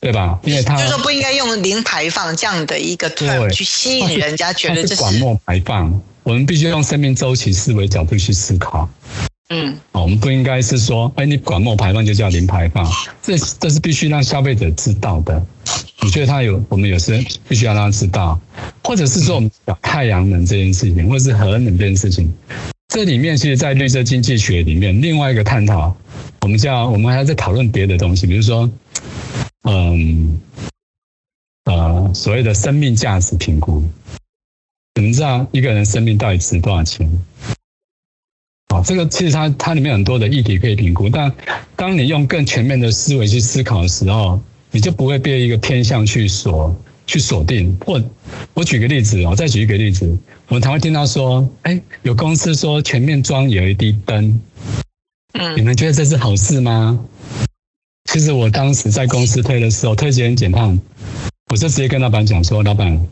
[0.00, 0.38] 对吧？
[0.44, 6.00] 因为它就是说不应该用零排放这样的一个 term 去吸引人家觉得这是管末排放。
[6.22, 8.88] 我们必须用生命周期思维角度去思考。
[9.50, 12.88] 嗯，我们不应该是说，哎，你管末排放就叫零排放，
[13.20, 15.42] 这这是必须让消费者知道的。
[16.02, 18.40] 你觉得他有，我们有时必须要让他知道，
[18.84, 22.32] 或者是说我们讲太阳能这件事情，或者是核能这件事情，
[22.88, 25.94] 这里面其实，在绿色经济学里面，另外一个探讨，
[26.42, 28.70] 我们叫我们还在讨论别的东西，比如说，
[29.64, 30.40] 嗯，
[31.64, 33.82] 呃，所谓的生命价值评估，
[34.94, 37.08] 怎么知道一个人生命到底值多少钱？
[38.68, 41.32] 哦，这个其实它它里面很多的议题可以评估，但
[41.76, 46.74] 当你用更全面的思维去思考的时候，你就不会被一个偏向去锁
[47.06, 47.76] 去锁定。
[47.84, 48.00] 或
[48.54, 54.40] 我举个例子，我再举一个例子，我们常会听到说，哎，有公司说全面装 LED 灯，
[55.32, 57.04] 嗯，你们觉得这是好事吗？
[58.12, 60.80] 其实我当时在公司推的时候，推荐减碳，
[61.48, 63.06] 我就直接跟老板讲说，老板，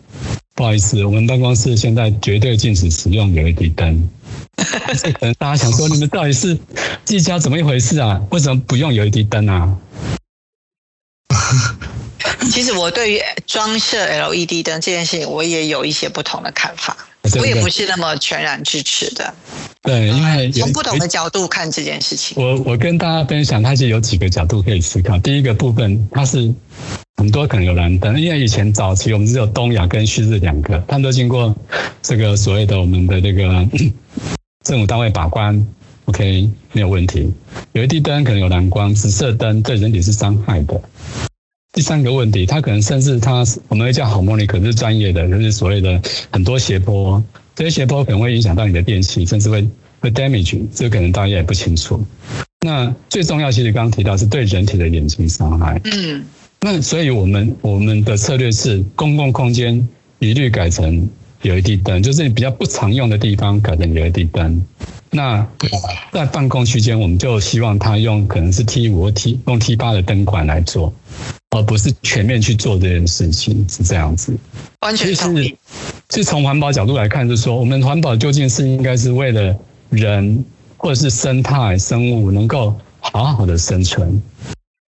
[0.56, 4.08] 不好意思，我们办公室现在绝对禁止使用 LED 灯。
[4.56, 6.58] 可能大家想说，你们到底是
[7.04, 8.20] 技嘉怎么一回事啊？
[8.30, 9.76] 为什么不用 LED 灯啊？
[12.50, 16.96] 其实我对于装设 LED 灯这件事情，我也有一些不同的看法。
[17.36, 19.34] 我也不是那么全然支持的。
[19.82, 22.36] 对，因为从不同的角度看这件事情。
[22.42, 25.18] 我我跟大家分享，它是有几个角度可以思考。
[25.18, 26.52] 第一个部分，它是
[27.16, 31.54] 很多可能有蓝灯，因为以前早期我们只有东亚跟旭日两个，他们都经过
[32.02, 33.66] 这个所谓的我们的这个
[34.64, 35.66] 政府单位把关
[36.06, 37.32] ，OK 没有问题。
[37.72, 40.80] 有一地灯可能有蓝光，紫色灯对人体是伤害的。
[41.78, 47.22] 第三个问题，它可能甚至它我们会叫好模拟，可是专业的就是所谓的很多斜坡。
[47.54, 49.64] 这些斜坡可能会影响到你的电器，甚至会
[50.00, 52.04] 会 damage，这可能大家也不清楚。
[52.62, 55.80] 那最重要，其实刚刚提到是对人体的眼睛伤害。
[55.84, 56.24] 嗯，
[56.62, 59.88] 那所以我们我们的策略是公共空间
[60.18, 61.08] 一律改成
[61.42, 64.64] LED 灯，就是比较不常用的地方改成 LED 灯。
[65.12, 65.46] 那
[66.10, 70.92] 在办公区间，我们就希望他用可能是 T 五或 T 用 T 八的灯管来做，
[71.50, 74.36] 而不是全面去做这件事情，是这样子。
[74.80, 75.56] 完全同意。
[76.10, 79.54] 是从环保角度来看，就是说，我们环保究竟是应该是为了
[79.90, 80.44] 人
[80.76, 84.22] 或者是生态生物能够好好的生存。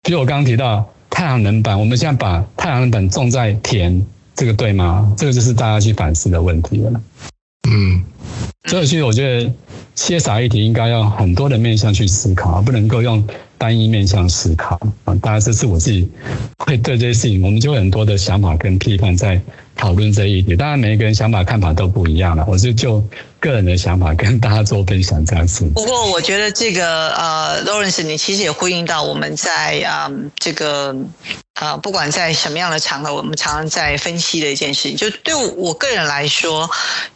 [0.03, 5.13] 比如我刚刚提到太阳能板，我们现在把太阳能板种在田，这个对吗？
[5.17, 7.01] 这个就是大家去反思的问题了。
[7.71, 8.05] 嗯，
[8.67, 9.53] 所以其实我觉得，
[9.95, 13.27] 切撒议题应该要很多的面向去思考，不能够用。
[13.63, 16.11] 单一面向思考啊，当然这是我自己
[16.59, 19.41] 会对这些事情，我们就很多的想法跟批判在
[19.77, 20.59] 讨论这一点。
[20.59, 23.01] 当然每一个人想法看法都不一样了，我是就
[23.39, 25.65] 个人的想法跟大家做分享这样子。
[25.77, 30.97] 不过我觉得这个呃，Lawrence，你其实也呼应到我们在啊这个
[31.55, 36.69] 啊，不管在什么样的场合，我们常常在分析的一件事情，就对我个人来说，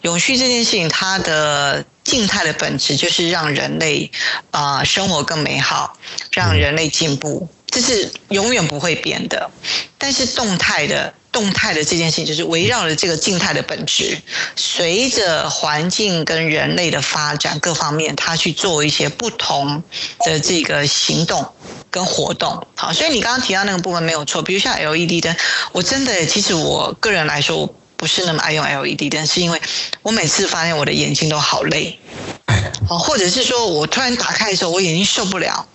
[0.03, 1.85] 永续这件事情它的。
[2.07, 4.09] 静态的本质就是让人类
[4.53, 5.99] 啊生活更美好，
[6.31, 9.51] 让人类进步，这是永远不会变的。
[9.99, 14.17] 但是动态的动态的这件事情，就是围绕着这个静态的本质，
[14.55, 19.83] 随着环境跟人类的发展各方面，它去做一些不同
[20.21, 21.45] 的这个行动
[21.91, 22.65] 跟活动。
[22.77, 25.35] 好，所以你刚刚提到那个部分没有错，比如像 LED 灯，
[25.73, 27.69] 我真的其实我个人来说。
[27.97, 29.61] 不是那么爱用 LED 灯，是因为
[30.03, 31.99] 我每次发现我的眼睛都好累，
[32.89, 35.67] 哦，或者是说我突然打开的时候，我眼睛受不了，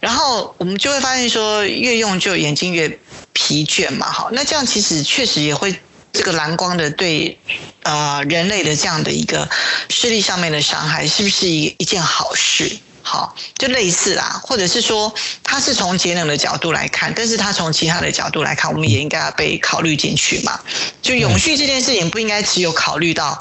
[0.00, 2.98] 然后我们就会发现说，越用就眼睛越
[3.32, 5.74] 疲倦嘛，好，那这样其实确实也会
[6.12, 7.38] 这个蓝光的对
[7.82, 9.48] 呃人类的这样的一个
[9.88, 12.70] 视力上面的伤害，是不是一一件好事？
[13.06, 20.58] 好，就类似啦，或者是说，它是从节能的角度来看，但是它从其他的角度来看，我们也应该要被考虑进去嘛。
[21.02, 23.38] 就永续这件事情，不应该只有考虑到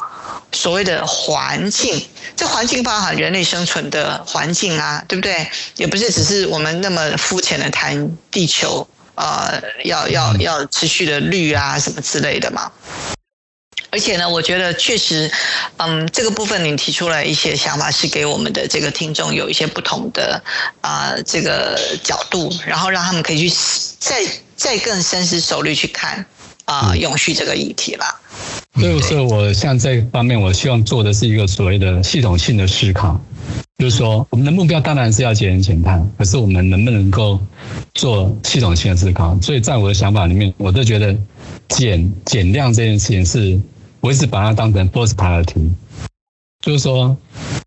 [0.51, 5.47] 所谓的环境，这环境包含人类生存的环境啊，对不对？
[5.77, 12.69] 也不是只是我们那么肤浅的谈地球，呃，要要要持续的绿啊什么之类的嘛。
[13.93, 15.29] 而且呢，我觉得确实，
[15.77, 20.41] 嗯，这个部分您提出了一些想法，是给我们的这个听众有一些不同的
[20.81, 23.55] 啊这个角度，然后让他们可以去
[23.99, 24.23] 再
[24.55, 26.25] 再更深思熟虑去看
[26.65, 28.19] 啊永续这个议题啦。
[28.81, 33.21] 所以，所以我像这方面，我希望做的是一个所谓的系统性的思考，
[33.77, 37.39] 就是说，我们的目标当然是要节能减碳，可是我们能不能够
[37.93, 39.37] 做系统性的思考？
[39.39, 41.15] 所以在我的想法里面，我都觉得
[41.69, 43.61] 减减量这件事情是。
[44.03, 45.69] 我一直把它当成 first priority，
[46.59, 47.15] 就是说，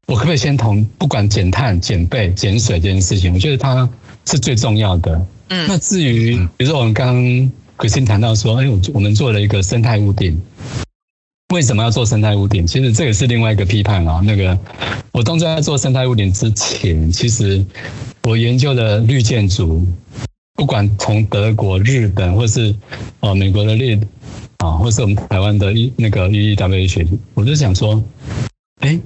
[0.07, 3.89] 我可不可以先从不管减碳、减备、减水这件事情，我觉得它
[4.27, 5.27] 是最重要的。
[5.49, 10.39] 嗯，那至于比如说我们刚刚 Christine 谈到说，哎，我我们做了一个生态屋顶，
[11.55, 12.67] 为什么要做生态屋顶？
[12.67, 14.21] 其实这个是另外一个批判啊。
[14.23, 14.59] 那个
[15.13, 17.65] 我当初在做生态屋顶之前，其实
[18.25, 19.87] 我研究的绿建筑，
[20.53, 22.75] 不管从德国、日本或是
[23.21, 23.99] 呃美国的绿。
[24.67, 28.03] 啊，或是我们台湾的一那个 E E W 学习，我就想说，
[28.81, 28.99] 哎，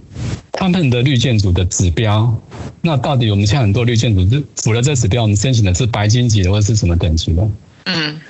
[0.53, 2.35] 他们的绿建筑的指标，
[2.81, 7.51] 那到底我们现在很多绿建筑是符合这指标，我们申请的是白金级的，或者是什么等级的？
[7.85, 8.21] 嗯，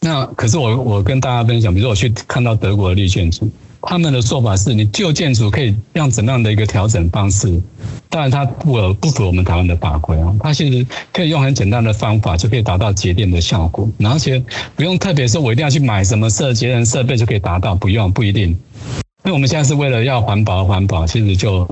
[0.00, 3.50] 那可是我我跟大家分享，比如说我去看到德国的绿建筑。
[3.82, 7.60] 他们的做法是你旧建筑可以用怎样的一个调整方式？
[8.08, 10.34] 当然，它不不符我们台湾的法规啊。
[10.40, 14.42] 它其实可以用很简单的方法就可以达到节电的效果，而且
[14.74, 18.48] 不用特别说我一定要去买什么设节能设备就可以达到，不用不一定。
[18.48, 21.68] 因为我们现在是为了要环保环保，其实就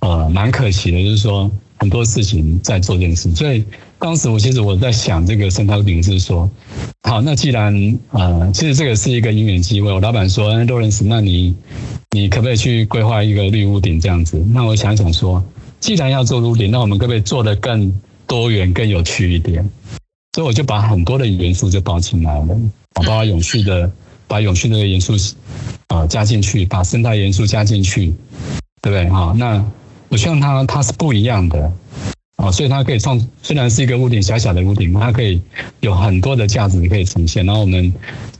[0.00, 3.64] 呃蛮可惜的，就是说很多事情在做这件事，所以。
[4.06, 6.48] 当时我其实我在想这个生态屋顶是说，
[7.02, 9.92] 好，那既然呃，其实这个是一个因缘机会。
[9.92, 11.56] 我老板说，哎，洛伦斯，那你
[12.12, 14.40] 你可不可以去规划一个绿屋顶这样子？
[14.54, 15.44] 那我想想说，
[15.80, 17.92] 既然要做屋顶，那我们可不可以做的更
[18.28, 19.68] 多元、更有趣一点？
[20.34, 22.56] 所以我就把很多的元素就包进来了，
[22.94, 23.90] 我把永续的
[24.28, 25.14] 把永续的元素
[25.88, 28.14] 啊加进去，把生态元素加进去。
[28.82, 29.10] 对不对？
[29.10, 29.64] 哈，那
[30.10, 31.72] 我希望它它是不一样的，
[32.36, 35.40] 哦，所以它可以创，虽然是一个屋顶小小的屋顶，它可以
[35.80, 37.44] 有很多的价值可以呈现。
[37.46, 37.92] 然后我们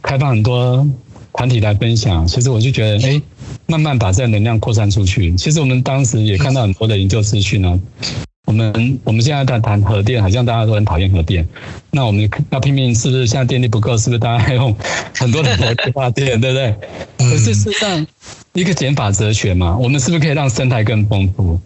[0.03, 0.87] 开放很多
[1.33, 3.23] 团体来分享，其实我就觉得，哎，
[3.67, 5.33] 慢慢把这个能量扩散出去。
[5.35, 7.81] 其实我们当时也看到很多的研究资讯呢。
[8.47, 11.45] 我们我们现在在谈核电，好像大家都很讨厌核电。
[11.91, 13.97] 那我们要拼命，是不是现在电力不够？
[13.99, 14.73] 是不是大家 还用
[15.15, 16.75] 很多的核电发电，对不对？
[17.19, 18.07] 可是事实上，
[18.53, 21.59] 一个减法哲学嘛，我们是不是可以让生态更丰富？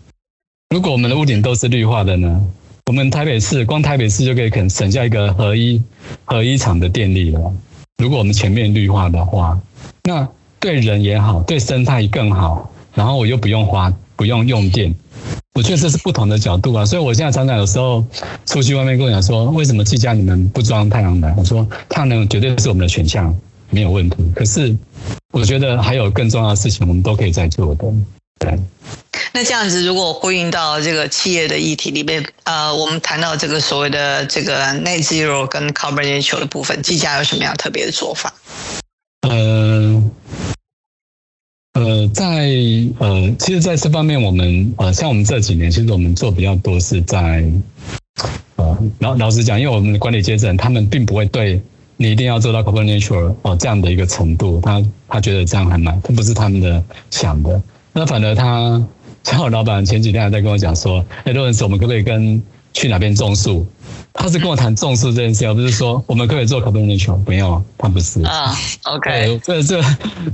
[0.72, 2.40] 如果我们的屋顶都是绿化的呢？
[2.86, 5.82] 我们台北市光台北市就可以肯省下一个核一
[6.24, 7.52] 核一厂的电力了。
[7.98, 9.60] 如果我们前面绿化的话，
[10.04, 10.28] 那
[10.60, 14.94] 对人也好，对生态更好，然后我又不用花，不用用电。
[15.54, 18.04] 我觉得这是不同的角度啊，所以我现在常常有时候
[18.46, 21.34] 出去外面跟我讲说，为什么季家你们不装太阳能？
[21.36, 23.36] 我说太阳能绝对是我们的选项，
[23.70, 24.18] 没有问题。
[24.36, 24.76] 可是
[25.32, 27.84] 我觉得还有更重要的事情，我们都可以在做的。
[28.38, 28.56] 对。
[29.33, 38.33] 那这样子，如果呼应到这个企业的议题里面，呃，我们谈到这个所谓的这个 net zero 跟 carbon neutral 的部分，季家有什么样特别的做法？
[39.28, 40.11] 嗯。
[41.74, 42.51] 呃，在
[42.99, 47.45] 呃，其实在这方面，我们呃，像我们这几年，其实我们做比较多是在
[48.57, 51.62] 呃，老老实讲，因为我们的管理阶层，他们并不会对
[51.97, 57.62] 你一定要做到 carbon neutral 哦这样的一个程度，他他觉得这样还蛮，他不是他们的想的。
[57.93, 58.85] 那反而他
[59.22, 62.42] 像我老板前几天还在跟我讲说，哎，罗文斯，我们可不可以跟
[62.72, 63.66] 去哪边种树？
[64.12, 68.52] 他是跟我谈种树这件事，而不是说我们可以做 carbon neutral，不用，他不是啊。
[68.84, 69.80] OK，这这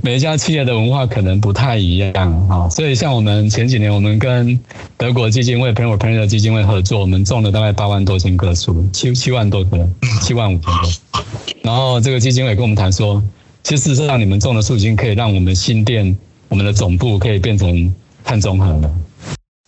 [0.01, 4.59] 每一家企业的文化可能不太一样啊，所以像我们前几年，我们跟
[4.97, 9.87] 德国基金会 p a n o p a n 的基金会合作，我们种了大概八万多千棵树，七七万多棵，
[10.21, 11.23] 七万五千棵。
[11.61, 13.21] 然后这个基金会跟我们谈说，
[13.63, 16.17] 其实事实上你们种的树已经可以让我们新店
[16.49, 17.93] 我们的总部可以变成
[18.27, 18.91] 碳中和了，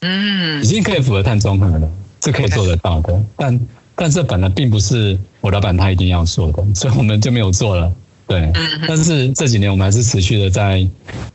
[0.01, 1.89] 嗯，已经可以符合碳中和了，
[2.23, 3.59] 是可以做得到的，但。
[4.01, 7.91] 但这本来并不是我老板他一定要做的，所以我们就没有做了。
[8.25, 8.49] 对，
[8.87, 10.87] 但是这几年我们还是持续的在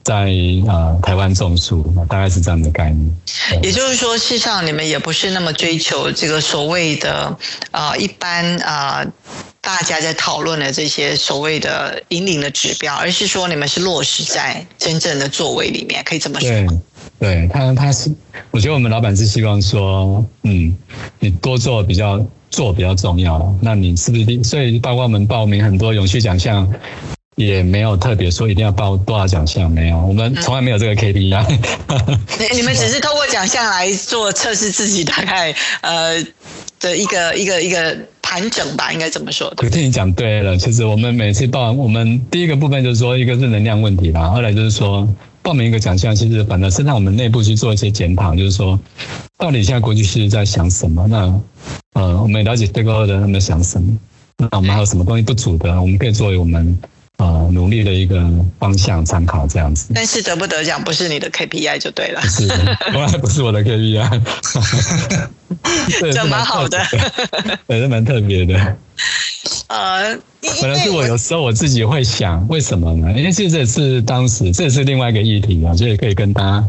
[0.03, 0.33] 在
[0.67, 3.15] 啊台湾种树，大概是这样的概念。
[3.63, 7.37] 也就是说，事实上你们也不是那么追求这个所谓的
[7.71, 9.05] 啊一般啊
[9.61, 16.49] 大家在讨论的这些所谓的引领的指标，而是说你们是落实在真正的作为里面，可以这么说。
[17.25, 18.11] 对，他他是，
[18.51, 20.77] 我觉得我们老板是希望说，嗯，
[21.19, 22.25] 你多做比较。
[22.51, 24.45] 做比较重要，那你是不是？
[24.45, 26.73] 所以包括我们报名很多永续奖项，
[27.35, 31.45] 也没有特别说一定要报多少奖项，没有，我们从来没有这个 KPI。
[32.39, 36.25] 你你们只是透过奖项来做测试自己大概呃
[36.79, 39.53] 的一个一个一个盘整吧，应该怎么说？
[39.57, 45.09] 我听你讲对了，其实我们每次报，我们第一个部分就是说一个是能量问题吧，后来就是说。
[45.45, 48.81] 报名一个奖项，其实反正是让我们内部去做一些检讨，就是说，
[49.37, 51.07] 到底现在国际是在想什么？
[51.07, 51.41] 那
[51.93, 53.99] 呃，我们也了解这个的他们想什么？
[54.39, 55.79] 那我们还有什么东西不足的？
[55.79, 56.77] 我们可以作为我们
[57.25, 58.23] 呃努力的一个
[58.59, 59.93] 方向参考，这样子。
[59.95, 62.21] 但是得不得奖不是你的 KPI 就对了。
[62.23, 62.47] 是，
[62.93, 64.21] 从来不是我的 KPI。
[66.13, 66.79] 这蛮好的，
[67.67, 68.77] 对，是蛮特别的。
[69.69, 70.17] 呃，
[70.61, 73.13] 本来是我有时候我自己会想，为什么呢？
[73.17, 76.65] 因为其实这也是当时，这也是另外一个议题啊，所以可以跟大家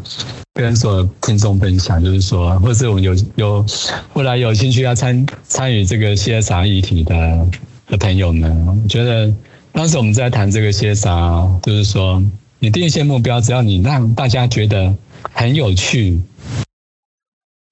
[0.53, 3.65] 跟所有听众分享，就是说，或是我们有有
[4.13, 7.47] 后来有兴趣要参参与这个 CSR 议题的
[7.87, 9.31] 的朋友们，我觉得
[9.75, 12.23] 当时我们在谈这个 CSR，就是说，
[12.59, 14.95] 你定一些目标，只要你让大家觉得
[15.33, 16.21] 很有趣。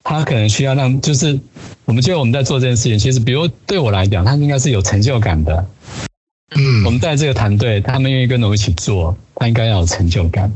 [0.04, 1.40] 他可能需要让，就是
[1.86, 5.66] 我们觉得我们在做这件事情，其实比如对我来讲，他应该是有成就感的。
[6.54, 10.52] 嗯，我们在这个团队，他们愿意跟我们一起做，他应该要有成就感，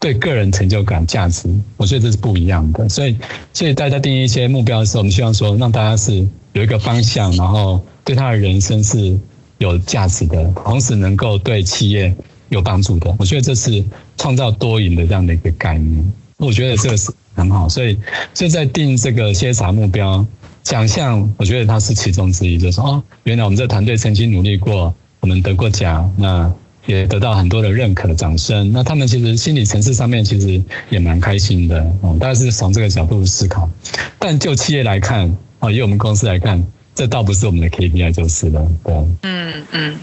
[0.00, 2.88] 对个人成就感、价值，我觉得这是不一样的。
[2.88, 3.16] 所以，
[3.52, 9.16] 所以大家定一些目标的时候，我们希望说，让大家是有一个方向，然后对他的人生是
[9.60, 12.14] 有价值的，同时能够对企业
[12.50, 13.14] 有帮助的。
[13.18, 13.82] 我觉得这是
[14.18, 16.12] 创造多赢的这样的一个概念。
[16.36, 17.10] 我觉得这个是。
[17.36, 17.96] 很好，所以
[18.34, 20.26] 所以在定这个些啥目标
[20.64, 22.58] 奖项，我觉得它是其中之一。
[22.58, 26.52] 就是说，哦，原来我们这团队曾经努力过，我们得过奖，那
[26.86, 28.72] 也得到很多的认可的、掌声。
[28.72, 33.70] 那他们其实心理层次上面其实也蛮开心的，哦，大概是从这个角度思考。
[34.18, 36.62] 但就企业来看，啊，以我们公司来看，
[37.00, 38.94] 这倒不是我们的 KPI 就是了，对。
[39.22, 39.98] 嗯嗯。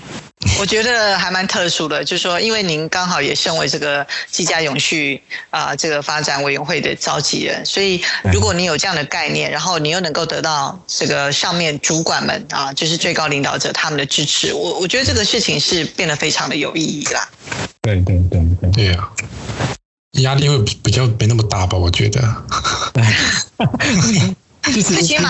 [0.59, 5.21] 我觉得还蛮特殊的，就是说，因为您刚好也身为这个季家永续
[5.51, 8.01] 啊这个发展委员会的召集人，所以
[8.33, 17.29] 如果你有这样的概念，然后你又能够得到这个上面主管们啊，就是最高领导者他们的支持，我我觉得这个事情是变得非常的有意义啦。
[17.83, 19.07] 对对对对，对呀。
[20.23, 21.77] 压力会比较没那么大吧？
[21.77, 22.21] 我觉得，
[24.63, 25.29] 就是最起码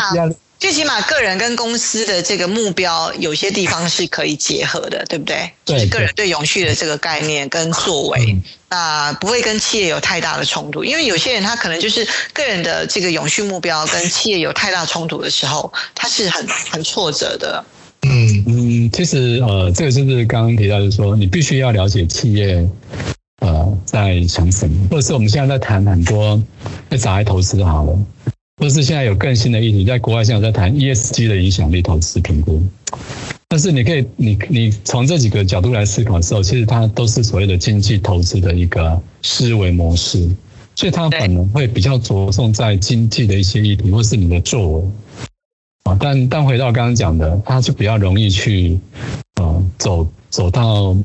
[0.60, 5.52] 最起码个人跟公司的这个目标有些地方是可以结合的，对不对？
[5.64, 8.36] 就是个人对永续的这个概念跟作为，
[8.70, 10.84] 那不会跟企业有太大的冲突。
[10.84, 17.64] 因为有些人他可能就是个人的这个永续目标跟企业有太大冲突的时候，他是很很挫折的。
[18.02, 22.68] 嗯嗯，其实呃，这个就是刚刚提到，就是说你必须要了解企业
[23.42, 26.42] 呃在想什么，或者是我们现在在谈很多
[26.90, 28.00] 在找来投资好了。
[28.60, 32.60] 或是现在有更新的议题，在国外现在在谈 ESG 的影响力投资评估，
[33.48, 40.28] 但是你可以，你你从这几个角度来思考的时候，其实它都是所谓的经济投资的一个思维模式，
[40.76, 44.84] 所以它可能会比较着重在经济的一些议题，或是你的作为
[45.84, 45.96] 啊。
[46.00, 48.80] 但但回到刚刚讲的，它就比较容易去
[49.36, 50.98] 呃走走到。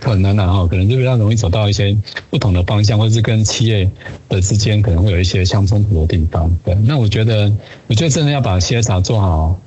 [0.00, 1.96] 很难啊，哈，可能就比较容易走到一些
[2.30, 3.90] 不同的方向，或者是跟企业
[4.28, 6.50] 的之间可能会有一些相冲突的地方。
[6.64, 7.52] 对，那我觉得，
[7.88, 9.60] 我觉得真的要把 CSR 做好。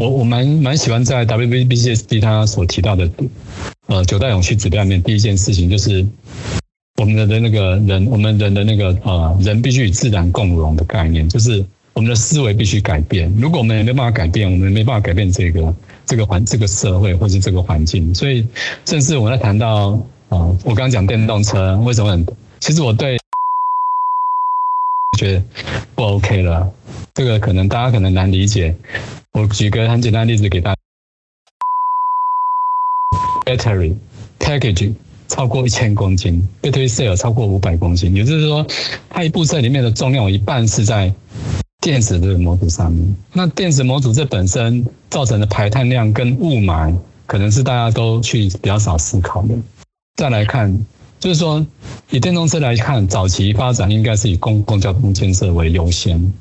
[0.00, 3.10] 我我蛮蛮喜欢在 WBBCSD 他所提到的，
[3.86, 6.06] 呃，九大永续指标里面，第一件事情就是
[6.96, 13.34] 我们的的那个人，我们人的那个呃，人必须与自然共荣的概念，就是我们的思维必须改变。
[13.38, 15.74] 如果我们也没办法改变，我们没办法改变这个。
[16.10, 18.44] 这个环、这个社会或是这个环境，所以
[18.84, 19.90] 正是我在谈到
[20.28, 22.26] 啊，我刚刚讲电动车为什么很，
[22.58, 23.16] 其实我对
[25.16, 25.42] 觉得
[25.94, 26.68] 不 OK 了，
[27.14, 28.74] 这个可能大家可能难理解。
[29.34, 30.80] 我举个很简单的例子给大家
[33.46, 33.94] ：battery
[34.40, 34.92] package
[35.28, 38.66] 超过一千公斤，battery cell 超过五百公斤，也就是说，
[39.08, 41.14] 它一部车里面的重量有一半是在。
[41.80, 46.94] 电子的模组上面，那电子模组这本身造成的排碳量跟雾霾，
[47.26, 49.54] 可能是大家都去比较少思考的。
[50.16, 50.78] 再来看，
[51.18, 51.64] 就是说
[52.10, 56.32] 以电动车来看，早期发展应该是以公共交通建设为优先。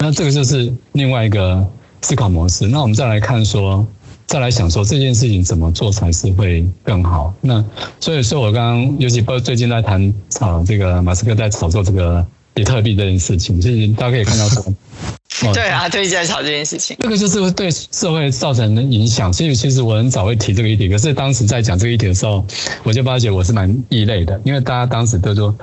[0.00, 1.66] 那这个就是另外一个
[2.02, 2.66] 思考模式。
[2.66, 3.86] 那我们再来看说，
[4.26, 7.32] 再来想说这件事情怎么做才是会更好。
[7.40, 7.64] 那
[7.98, 12.26] 所以说我刚刚尤其不最近在谈啊，这个马斯克在炒作这个。
[12.56, 14.64] 比特币这件事情，其实大家可以看到说，
[15.52, 19.30] 对啊，对，在炒这件事情，这个就是对社会造成的影响。
[19.30, 22.42] 所以，其实我很早会提这个议题，可是当时在讲这个议题的时候，
[22.82, 25.54] 我就发觉我是蛮异类的，因为大家当时都说，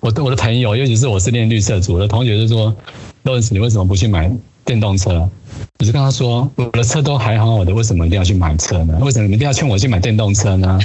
[0.00, 2.74] 我的我的朋友，尤其是我是练绿色组的同学，就说，
[3.22, 4.28] 罗斯，你为什么不去买
[4.64, 5.30] 电动车？
[5.78, 8.98] 我就跟他说，我的车都还好，好的为什么一定要去买车呢？
[9.00, 10.80] 为什么你们一定要劝我去买电动车呢？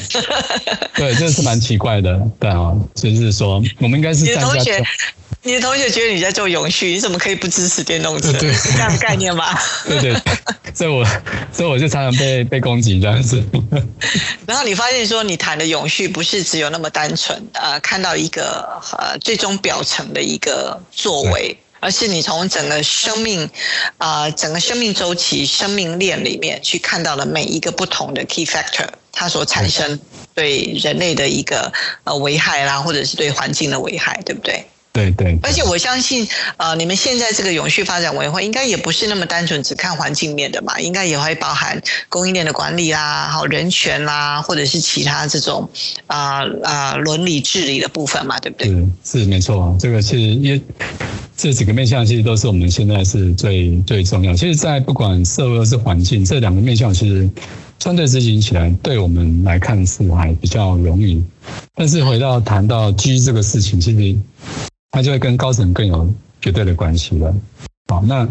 [0.93, 4.84] 对，这是蛮奇怪的，对啊，就是说，我们应该是站在。
[5.46, 8.34] 你的同学觉得你在做永续，你怎么可以不支持电动车？
[8.34, 9.62] 是这样的概念吧？
[9.88, 10.16] 对对，
[10.74, 11.06] 所以我
[11.54, 13.43] 所以我就常常被被攻击这样子。
[14.48, 23.48] 然后你发现说，你谈的永续不是只有那么单纯，呃，看到一个呃最终表层的一个作为，而是你从整个生命
[24.00, 30.00] 啊整个生命周期、生命链里面去看到了每一个不同的 key factor，它所产生
[30.34, 31.72] 对人类的一个
[32.04, 34.66] 呃危害啦，或者是对环境的危害，对不对？
[34.96, 36.26] 对对，而且我相信，
[36.56, 45.70] 呃，你们现在这个永续发展委员会应该也不是那么单纯只看环境面的嘛，应该也会包含供应链的管理啦，好人权啦，或者是其他这种
[46.08, 48.70] 啊啊伦理治理的部分嘛，对不对？
[49.04, 50.64] 是是没错，这个是因
[51.36, 54.34] 这几个面向其实都是我们现在是最最重要。
[54.34, 57.30] 其实，在不管社会或是环境这两个面向，其实
[57.80, 61.22] 相对执行起来，对我们来看是还比较容易。
[61.76, 64.18] 但是回到谈到基于这个事情，其实。
[64.96, 67.36] 它就会跟高层更有绝对的关系了。
[67.89, 68.26] 好，那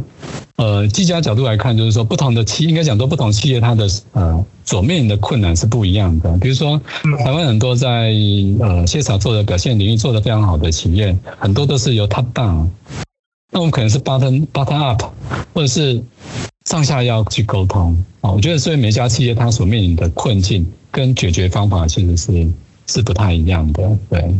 [0.56, 6.38] 呃，技嘉角度来看，就是说不同的企，应该讲说不同企业它的呃所面临的困难是不一样的。
[6.38, 6.80] 比如说，
[7.22, 8.14] 台湾很多在
[8.60, 12.66] 呃谢厂做的表现领域做得非常好的企业，很多都是由 top down，
[13.52, 15.02] 那我们可能是 bottom bottom up，
[15.52, 16.02] 或者是
[16.64, 18.02] 上下要去沟通。
[18.22, 22.48] 啊，我觉得所以每家企业它所面临的困境跟解决方法其实是
[22.86, 23.98] 是不太一样的。
[24.08, 24.34] 对。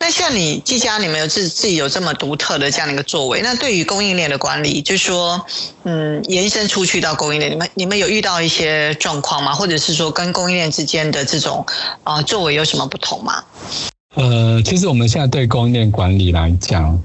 [0.00, 5.44] 那像你技嘉，你们有自自己有这么独特的这样的一个作为，那对于供应链的管理，就是说，
[5.82, 9.52] 嗯，延伸出去到供应链，你们你们有遇到一些状况吗？
[9.52, 11.66] 或者是说跟供应链之间的这种
[12.04, 13.42] 啊作为有什么不同吗？
[14.14, 17.00] 呃，其实我们现在对供应链管理来讲。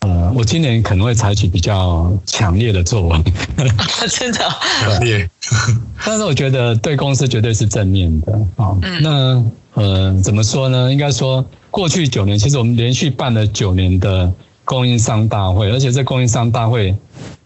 [0.00, 3.18] 呃，我今年可能会采取比较强烈的作为，
[4.10, 4.38] 真的
[4.82, 5.26] 强烈。
[6.04, 8.76] 但是我觉得对公司绝对是正面的啊。
[9.00, 10.92] 那呃，怎么说呢？
[10.92, 11.42] 应该说，
[11.74, 14.32] 过去九年，其实我们连续办了九年的
[14.64, 16.94] 供应商大会，而且这供应商大会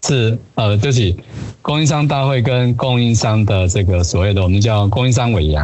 [0.05, 1.17] 是呃，对不起，
[1.63, 5.63] 供应商大会跟供应商的这个所谓的我们叫供应商尾牙，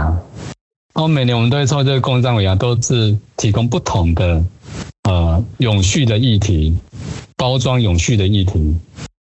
[0.95, 4.43] 然后每年我们都会抽这个供应商尾牙，都是提供不同的。
[5.03, 6.76] 呃永续的议题，
[7.38, 8.76] 包装永续的议题，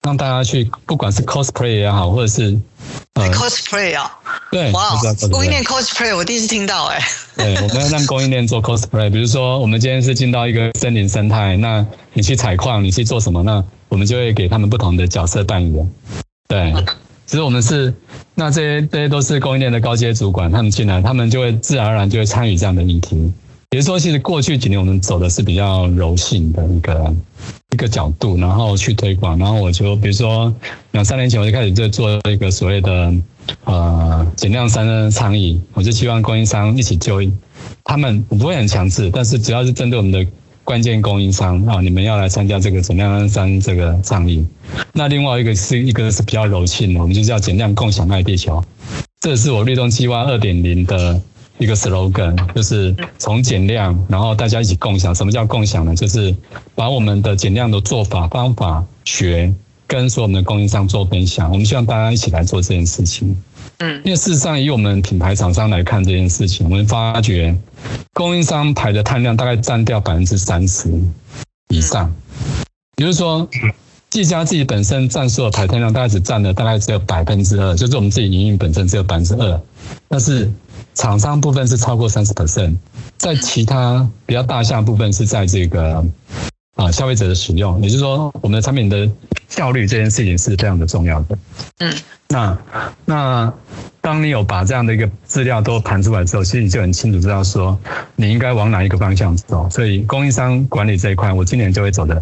[0.08, 2.58] 让大家去不管是 cosplay 也好，或者是
[3.12, 4.10] 呃 cosplay 啊，
[4.50, 4.98] 对，哇，
[5.30, 6.98] 供应链 cosplay 我第一次听到哎。
[7.36, 11.84] 对，我们要让供应链做 cosplay，比如说我们今天是进到一个森林生态，那
[12.14, 13.42] 你去采矿，你去做什么？
[13.42, 15.90] 那我们就会给他们不同的角色扮演。
[16.48, 16.72] 对，
[17.26, 17.92] 其实我们是，
[18.34, 23.30] 那这些这些都是供应链的高阶主管，他们进来，他们就会自然而然就会参与这样的议题。
[23.70, 27.14] 比如说，其实过去几年我们走的是比较柔性的一个
[27.72, 29.38] 一个角度，然后去推广。
[29.38, 30.50] 然后我就比如说
[30.92, 33.12] 两三年前我就开始在做一个所谓的
[33.64, 37.20] 呃减量三的倡议，我就希望供应商一起就
[37.84, 40.26] 他们我不会很强制，但是只要是针对我们的
[40.64, 44.46] 关键供应商啊，你们要来参加这个减量三这个倡议。
[44.94, 48.64] 那另外一个是一个是比较柔性的，我们就叫减量共享爱地球。
[49.20, 51.20] 这是我律动计划二点零的。
[51.58, 55.12] 一个 slogan 就是从减量，然后大家一起共享。
[55.12, 55.94] 什么叫共享呢？
[55.94, 56.34] 就是
[56.76, 59.52] 把我们的减量的做法、方法学
[59.86, 61.50] 跟所有的供应商做分享。
[61.50, 63.36] 我们希望大家一起来做这件事情。
[63.78, 67.56] 嗯，因为事实上以我们品牌厂商来看这件事情，我们发觉
[68.12, 70.88] 供应商排的碳量大概占掉百分之三十
[71.68, 72.14] 以上。
[72.98, 73.48] 也就是说，
[74.10, 79.60] 技嘉自己本身占所有排碳量大概只占了大概只有百分之二，就是我们自己营运本身只有百分之二，
[80.06, 80.48] 但是。
[80.98, 82.74] 厂商部分是超过三十 percent，
[83.18, 86.04] 在其他比较大项部分是在这个
[86.74, 89.08] 啊消费者的使用，也就是说我们的产品的
[89.48, 91.38] 效率这件事情是非常的重要的。
[91.78, 91.94] 嗯，
[92.28, 92.58] 那
[93.04, 93.52] 那
[94.00, 97.78] 当你有把这样的一个资料都盘出来之后，其实你就很清楚知道说
[98.16, 99.70] 你应该往哪一个方向走。
[99.70, 102.20] 所以供应商管理这一块，我今年就会走的，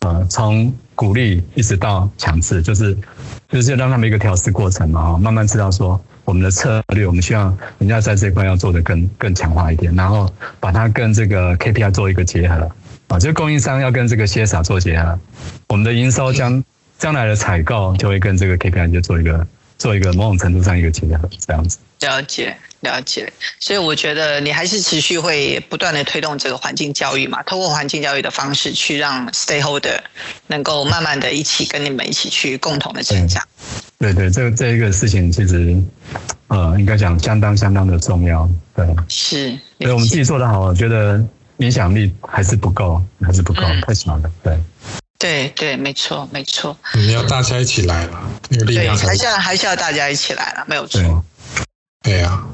[0.00, 2.94] 呃，从鼓励一直到强制，就是
[3.48, 5.98] 就是让他们一个调试过程嘛，慢慢知道说。
[6.28, 12.70] 我们的策略，我们希望人家在这块要做的更更强化一点，然后把它跟这个 KPI 做一个结合。
[13.06, 15.18] 啊，就供应商要跟这个 CSA 做结合，
[15.68, 16.62] 我们的营收将
[16.98, 19.46] 将来的采购就会跟这个 KPI 就做一个
[19.78, 21.78] 做一个某种程度上一个结合，这样子。
[22.00, 22.54] 了解。
[22.80, 29.98] 了解，所以我觉得你还是持续会不断的推动这个环境教育嘛，通过环境教育的方式去让 Stakeholder
[30.46, 33.42] 能够慢慢的一起跟你们一起去共同的成长。
[33.98, 35.76] 对对，这个这一个事情其实，
[36.46, 38.48] 呃，应该讲相当相当的重要。
[38.76, 39.50] 对，是。
[39.80, 41.20] 所以我们自己做的好，我觉得
[41.56, 44.30] 影响力还是不够，还是不够，太小了。
[44.42, 44.56] 对。
[45.18, 46.78] 对对，没错没错。
[46.94, 48.20] 你要大家一起来了，
[48.50, 51.24] 那个力量还是要还是要大家一起来了，没有错。
[52.02, 52.46] 对呀。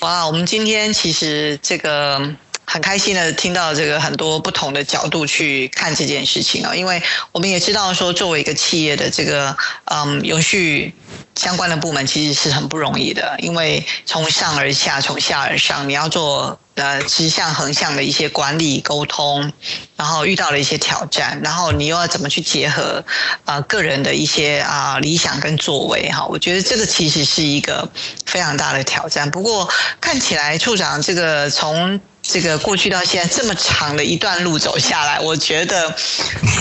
[0.00, 2.34] 哇，我们今天其实这个。
[2.68, 10.92] 很开心的听到这个很多不同的角度去看这件事情啊，因为我们也知道说，作为一个企业的这个嗯永续
[11.36, 19.52] 相关的部门，其实是很不容易的，因为从上而下，从下而上，你要做呃直向横向的一些管理沟通，
[19.96, 23.04] 然后遇到了一些挑战，然后你又要怎么去结合
[23.44, 27.86] 啊个人的一些啊理想跟作为哈，我觉得这个其实是一个
[28.24, 29.30] 非常大的挑战。
[29.30, 29.68] 不过
[30.00, 35.94] 看起来处长这个从这个过去到现在这么长的一段路走下来，我觉得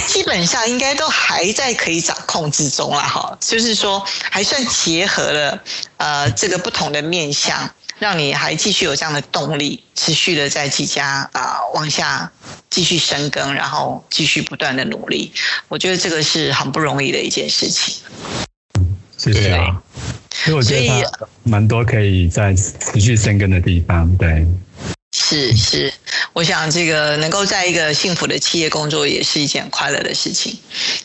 [0.08, 3.36] 基本上应该都还在可以掌控之中了哈。
[3.42, 5.60] 就是说，还算结合了
[5.98, 7.68] 呃这个不同的面向，
[8.00, 12.32] 让你还继续有这样的动力，持续的在几家啊往下
[12.70, 15.32] 继续深耕，然后继续不断的努力。
[15.68, 17.96] 我觉得这个是很不容易的一件事情。
[19.18, 19.82] 谢谢啊，
[20.34, 24.46] 所以我觉得蛮多可以在持续深耕的地方，对。
[25.28, 25.92] 是是，
[26.34, 30.56] 我想这个能够在一个幸福的企业工作也是一件快乐的事情。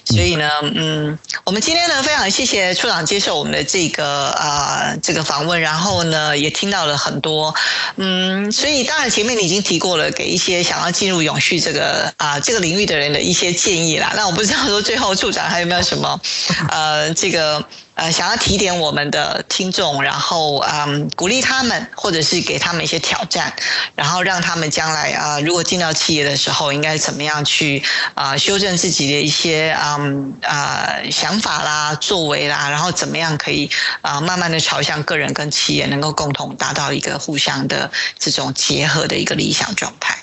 [0.05, 7.55] 所以呢，嗯，我们今天呢非常谢谢处长接受我们的这个啊这个访问，然后呢也听到了很多，
[7.97, 14.13] 嗯，所以当然前面你已经提过了，给一些想要进入永续这个啊这个领域的人的一些建议啦。
[14.15, 16.21] 那我不知道说最后处长还有没有什么
[16.69, 17.65] 呃这个。
[17.95, 23.53] 呃，想要提点我们的听众，然后嗯，鼓励他们，或者是给他们一些挑战，
[23.95, 27.83] 然后让他们将来啊，如果进到企业的时候，应该怎么样去
[28.15, 33.69] 啊修正自己的一些嗯啊想法啦、作为啦，然后怎么样可以
[34.01, 40.17] 啊慢慢的朝向个人跟企业能够共同达到一个互相的这种结合的一个理想状态。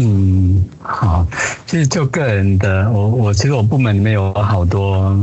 [0.00, 1.26] 嗯，好，
[1.66, 5.18] 其实就个人的，我我其实我部门里面有好多。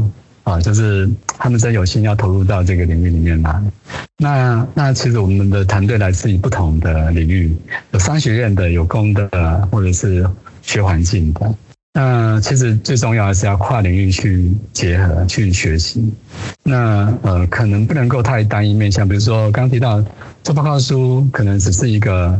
[0.50, 3.62] 啊，就是他们真有心要投入到这个领域里面来。
[4.18, 7.56] 那那其实我们的团队来自于不同的领域，
[7.92, 10.28] 有商学院的，有工的，或者是
[10.62, 11.56] 学环境的。
[11.94, 16.14] 那其实最重要的是要跨领域去结合去学习。
[16.64, 20.04] 那呃，可能不能够太单一面向，比如说刚提到
[20.44, 22.40] 做报告书，可能只是一个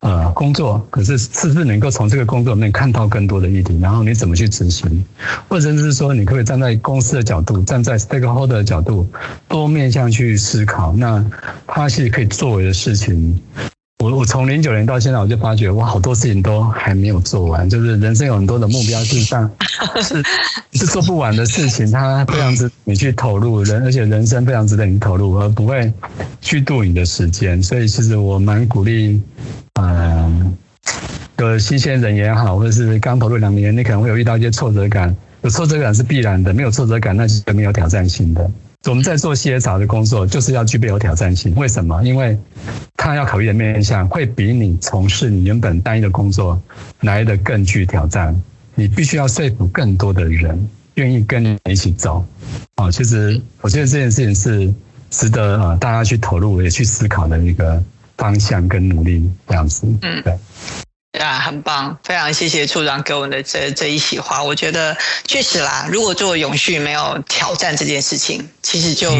[0.00, 5.04] 呃工作，可是是不是能够从这个工作里面看到更多的议题，然后你怎么去执行，
[5.48, 9.06] 或者是说你可以站在公司的角度，站在 stakeholder 的角度，
[9.46, 11.24] 多面向去思考，那
[11.66, 13.38] 他是可以作为的事情。
[14.00, 19.50] 我我从零九年到现在，我就发觉哇，好多事情都还没有做完，就是人生有很多的目标，事实上
[20.02, 20.22] 是
[20.72, 25.92] 是做不完的事情，它非常值你去投入人，而且人生非常值得你投入，而不会
[26.40, 27.62] 虚度你的时间。
[27.62, 29.20] 所以其实我蛮鼓励，
[29.78, 30.56] 嗯，
[31.36, 38.50] 有新鲜人也好，或者是刚投入两年，你可能会有遇到一些挫折感，有挫折感是必然的，没有挫折感那是没有挑战性的。
[38.86, 41.54] 我们在做 CSR 的工作，就是要具备有挑战性。
[41.54, 42.02] 为什么？
[42.02, 42.38] 因为
[43.02, 46.60] 他要考虑的面向会比你从事你原本单一的工作
[47.00, 48.38] 来的更具挑战。
[48.74, 52.22] 你必须要说服更多的人愿意跟你一起走。
[52.74, 54.74] 啊，其实我觉得这件事情是
[55.08, 57.82] 值得啊大家去投入也去思考的一个
[58.18, 59.86] 方向跟努力这样子。
[60.02, 60.38] 嗯，对。
[61.22, 64.42] 啊，很棒，非常谢谢处长给我们的这这一席话。
[64.44, 64.94] 我觉得
[65.24, 69.10] 确实啦，如果做永续没有挑战这件事情，其实就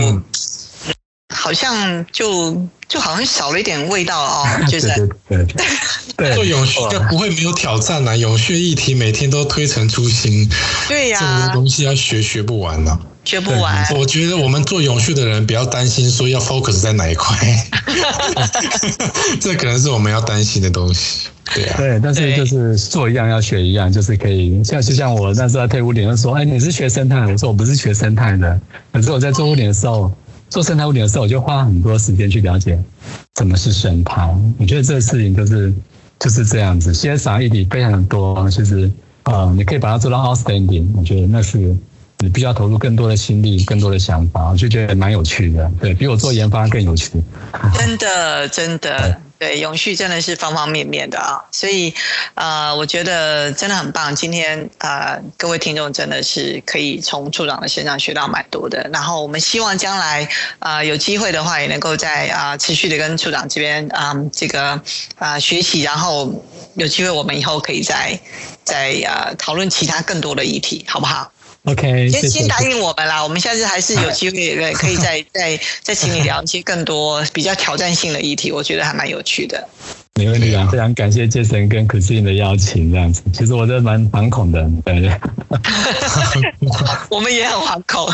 [1.35, 4.45] 好像就就好像少了一点味道哦。
[4.69, 4.89] 就是
[5.29, 5.47] 对
[6.19, 8.15] 对，做永续就不会没有挑战啦。
[8.15, 10.47] 永续议题每天都推陈出新，
[10.89, 12.99] 对呀，这么多东西要学，学不完呢。
[13.25, 13.87] 学不完。
[13.95, 17.37] 我觉得我们做永续的人不要担心说要 focus 在哪一块，
[19.41, 21.29] 这可能是我们要担心的东西。
[21.55, 28.61] 对啊，对，但是就是做一样要学一样，就是可以像就像我那时候在退伍点就说，哎，你是学生态，我说我不是学生态的。
[28.93, 30.13] 可是我在做屋顶的时候，
[30.51, 32.79] 做生态屋顶的时候，我就花很多时间去了解
[33.39, 34.29] 什么是生态。
[34.59, 35.73] 我觉得这个事情就是
[36.19, 38.91] 就是这样子，现在啥议题非常多，其实
[39.23, 41.75] 呃，你可以把它做到 outstanding，我觉得那是。
[42.23, 47.13] 你必须要投入更多的心力，更多的想法，我就觉得蛮有趣的，对比我做研发更有趣。
[47.73, 51.95] 真的，真的，对，永续真的是方方面面的啊，所以，
[52.35, 54.15] 呃，我觉得真的很棒。
[54.15, 58.87] 今天，呃，各位听众真的是可以从处长的身上学到蛮多的。
[58.93, 60.29] 然后，我们希望将来，
[60.59, 64.79] 啊，有机会的话，也能够在啊持续的跟处长这边啊这个
[65.17, 65.81] 啊学习。
[65.81, 66.31] 然后，
[66.75, 68.21] 有机会我们以后可以再
[68.63, 71.33] 再啊讨论其他更多的议题，好不好
[71.65, 79.69] ？OK，先先答应我们啦，我们下次还是有机会 可以再再再请你聊一些更多比较挑战性的议题，我觉得还蛮有趣的。
[80.15, 85.11] 没问题啊，非常感谢杰森跟 Christine 的邀请，这样子，其实我真蛮惶恐的，对。
[87.09, 88.07] 我们也很惶恐。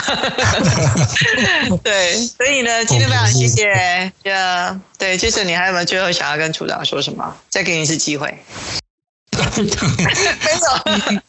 [1.82, 7.34] 对，所以呢，今天非常谢谢，呃，对，杰森，你还有没有最后想要跟处长说什么？
[7.48, 8.32] 再给你一次机会。
[9.56, 9.64] 没
[10.52, 11.20] 有。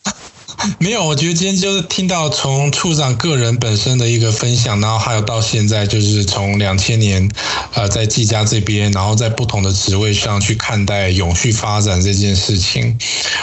[0.79, 7.29] 没有，我觉得今天就是听到从处长个人本身的一个分享，然后还有到现在就是从两千年，
[7.73, 12.97] 呃，在技家这边，然后在不同的职位上去看待永续发展这件事情，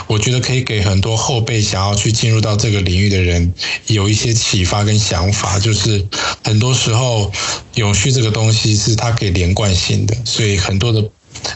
[0.08, 3.54] 我觉得可以给很多后辈想要去进入到这个领域的人
[3.86, 6.04] 有一些启发跟想法，就是
[6.42, 7.30] 很多时候
[7.76, 11.08] 永续这个东西是它可以连贯性的，所以很多的。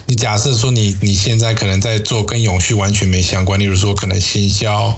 [0.07, 4.97] 你假设说你你现在可能在做跟永续完全没相关，例如说可能行销、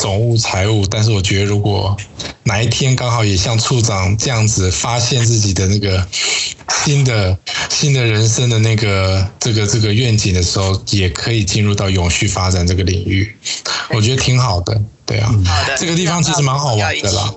[0.00, 1.96] 总务、财务，但是我觉得如果
[2.44, 6.06] 哪一天刚好也像处长这样子发现自己的那个
[6.84, 7.38] 新的
[7.70, 13.36] 新的人生的那个这个这个愿景的时候，也可以进入到永续发展这个领域，
[13.90, 15.32] 我觉得挺好的，对啊，
[15.78, 17.32] 这个地方其实蛮好玩的啦。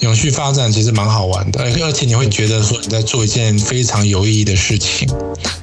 [0.00, 5.08] 永续发展其实蛮好玩的，而而且你会觉得说你在做一件非常有意义的事情，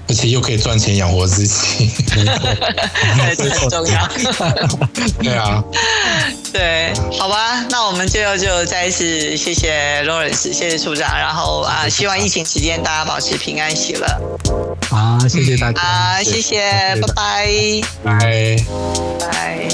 [0.07, 1.89] 而且又可以赚钱养活自己，
[3.37, 4.09] 这很重要。
[5.21, 5.63] 对啊，
[6.51, 14.07] 对，好吧，那我们最后就再一次谢谢 Lawrence，谢谢处长，然后啊，希望疫情期间大家保持平安喜乐。
[14.89, 15.81] 好，谢谢大家。
[15.81, 17.47] 好，谢谢，拜拜。
[18.03, 18.55] 拜
[19.19, 19.69] 拜。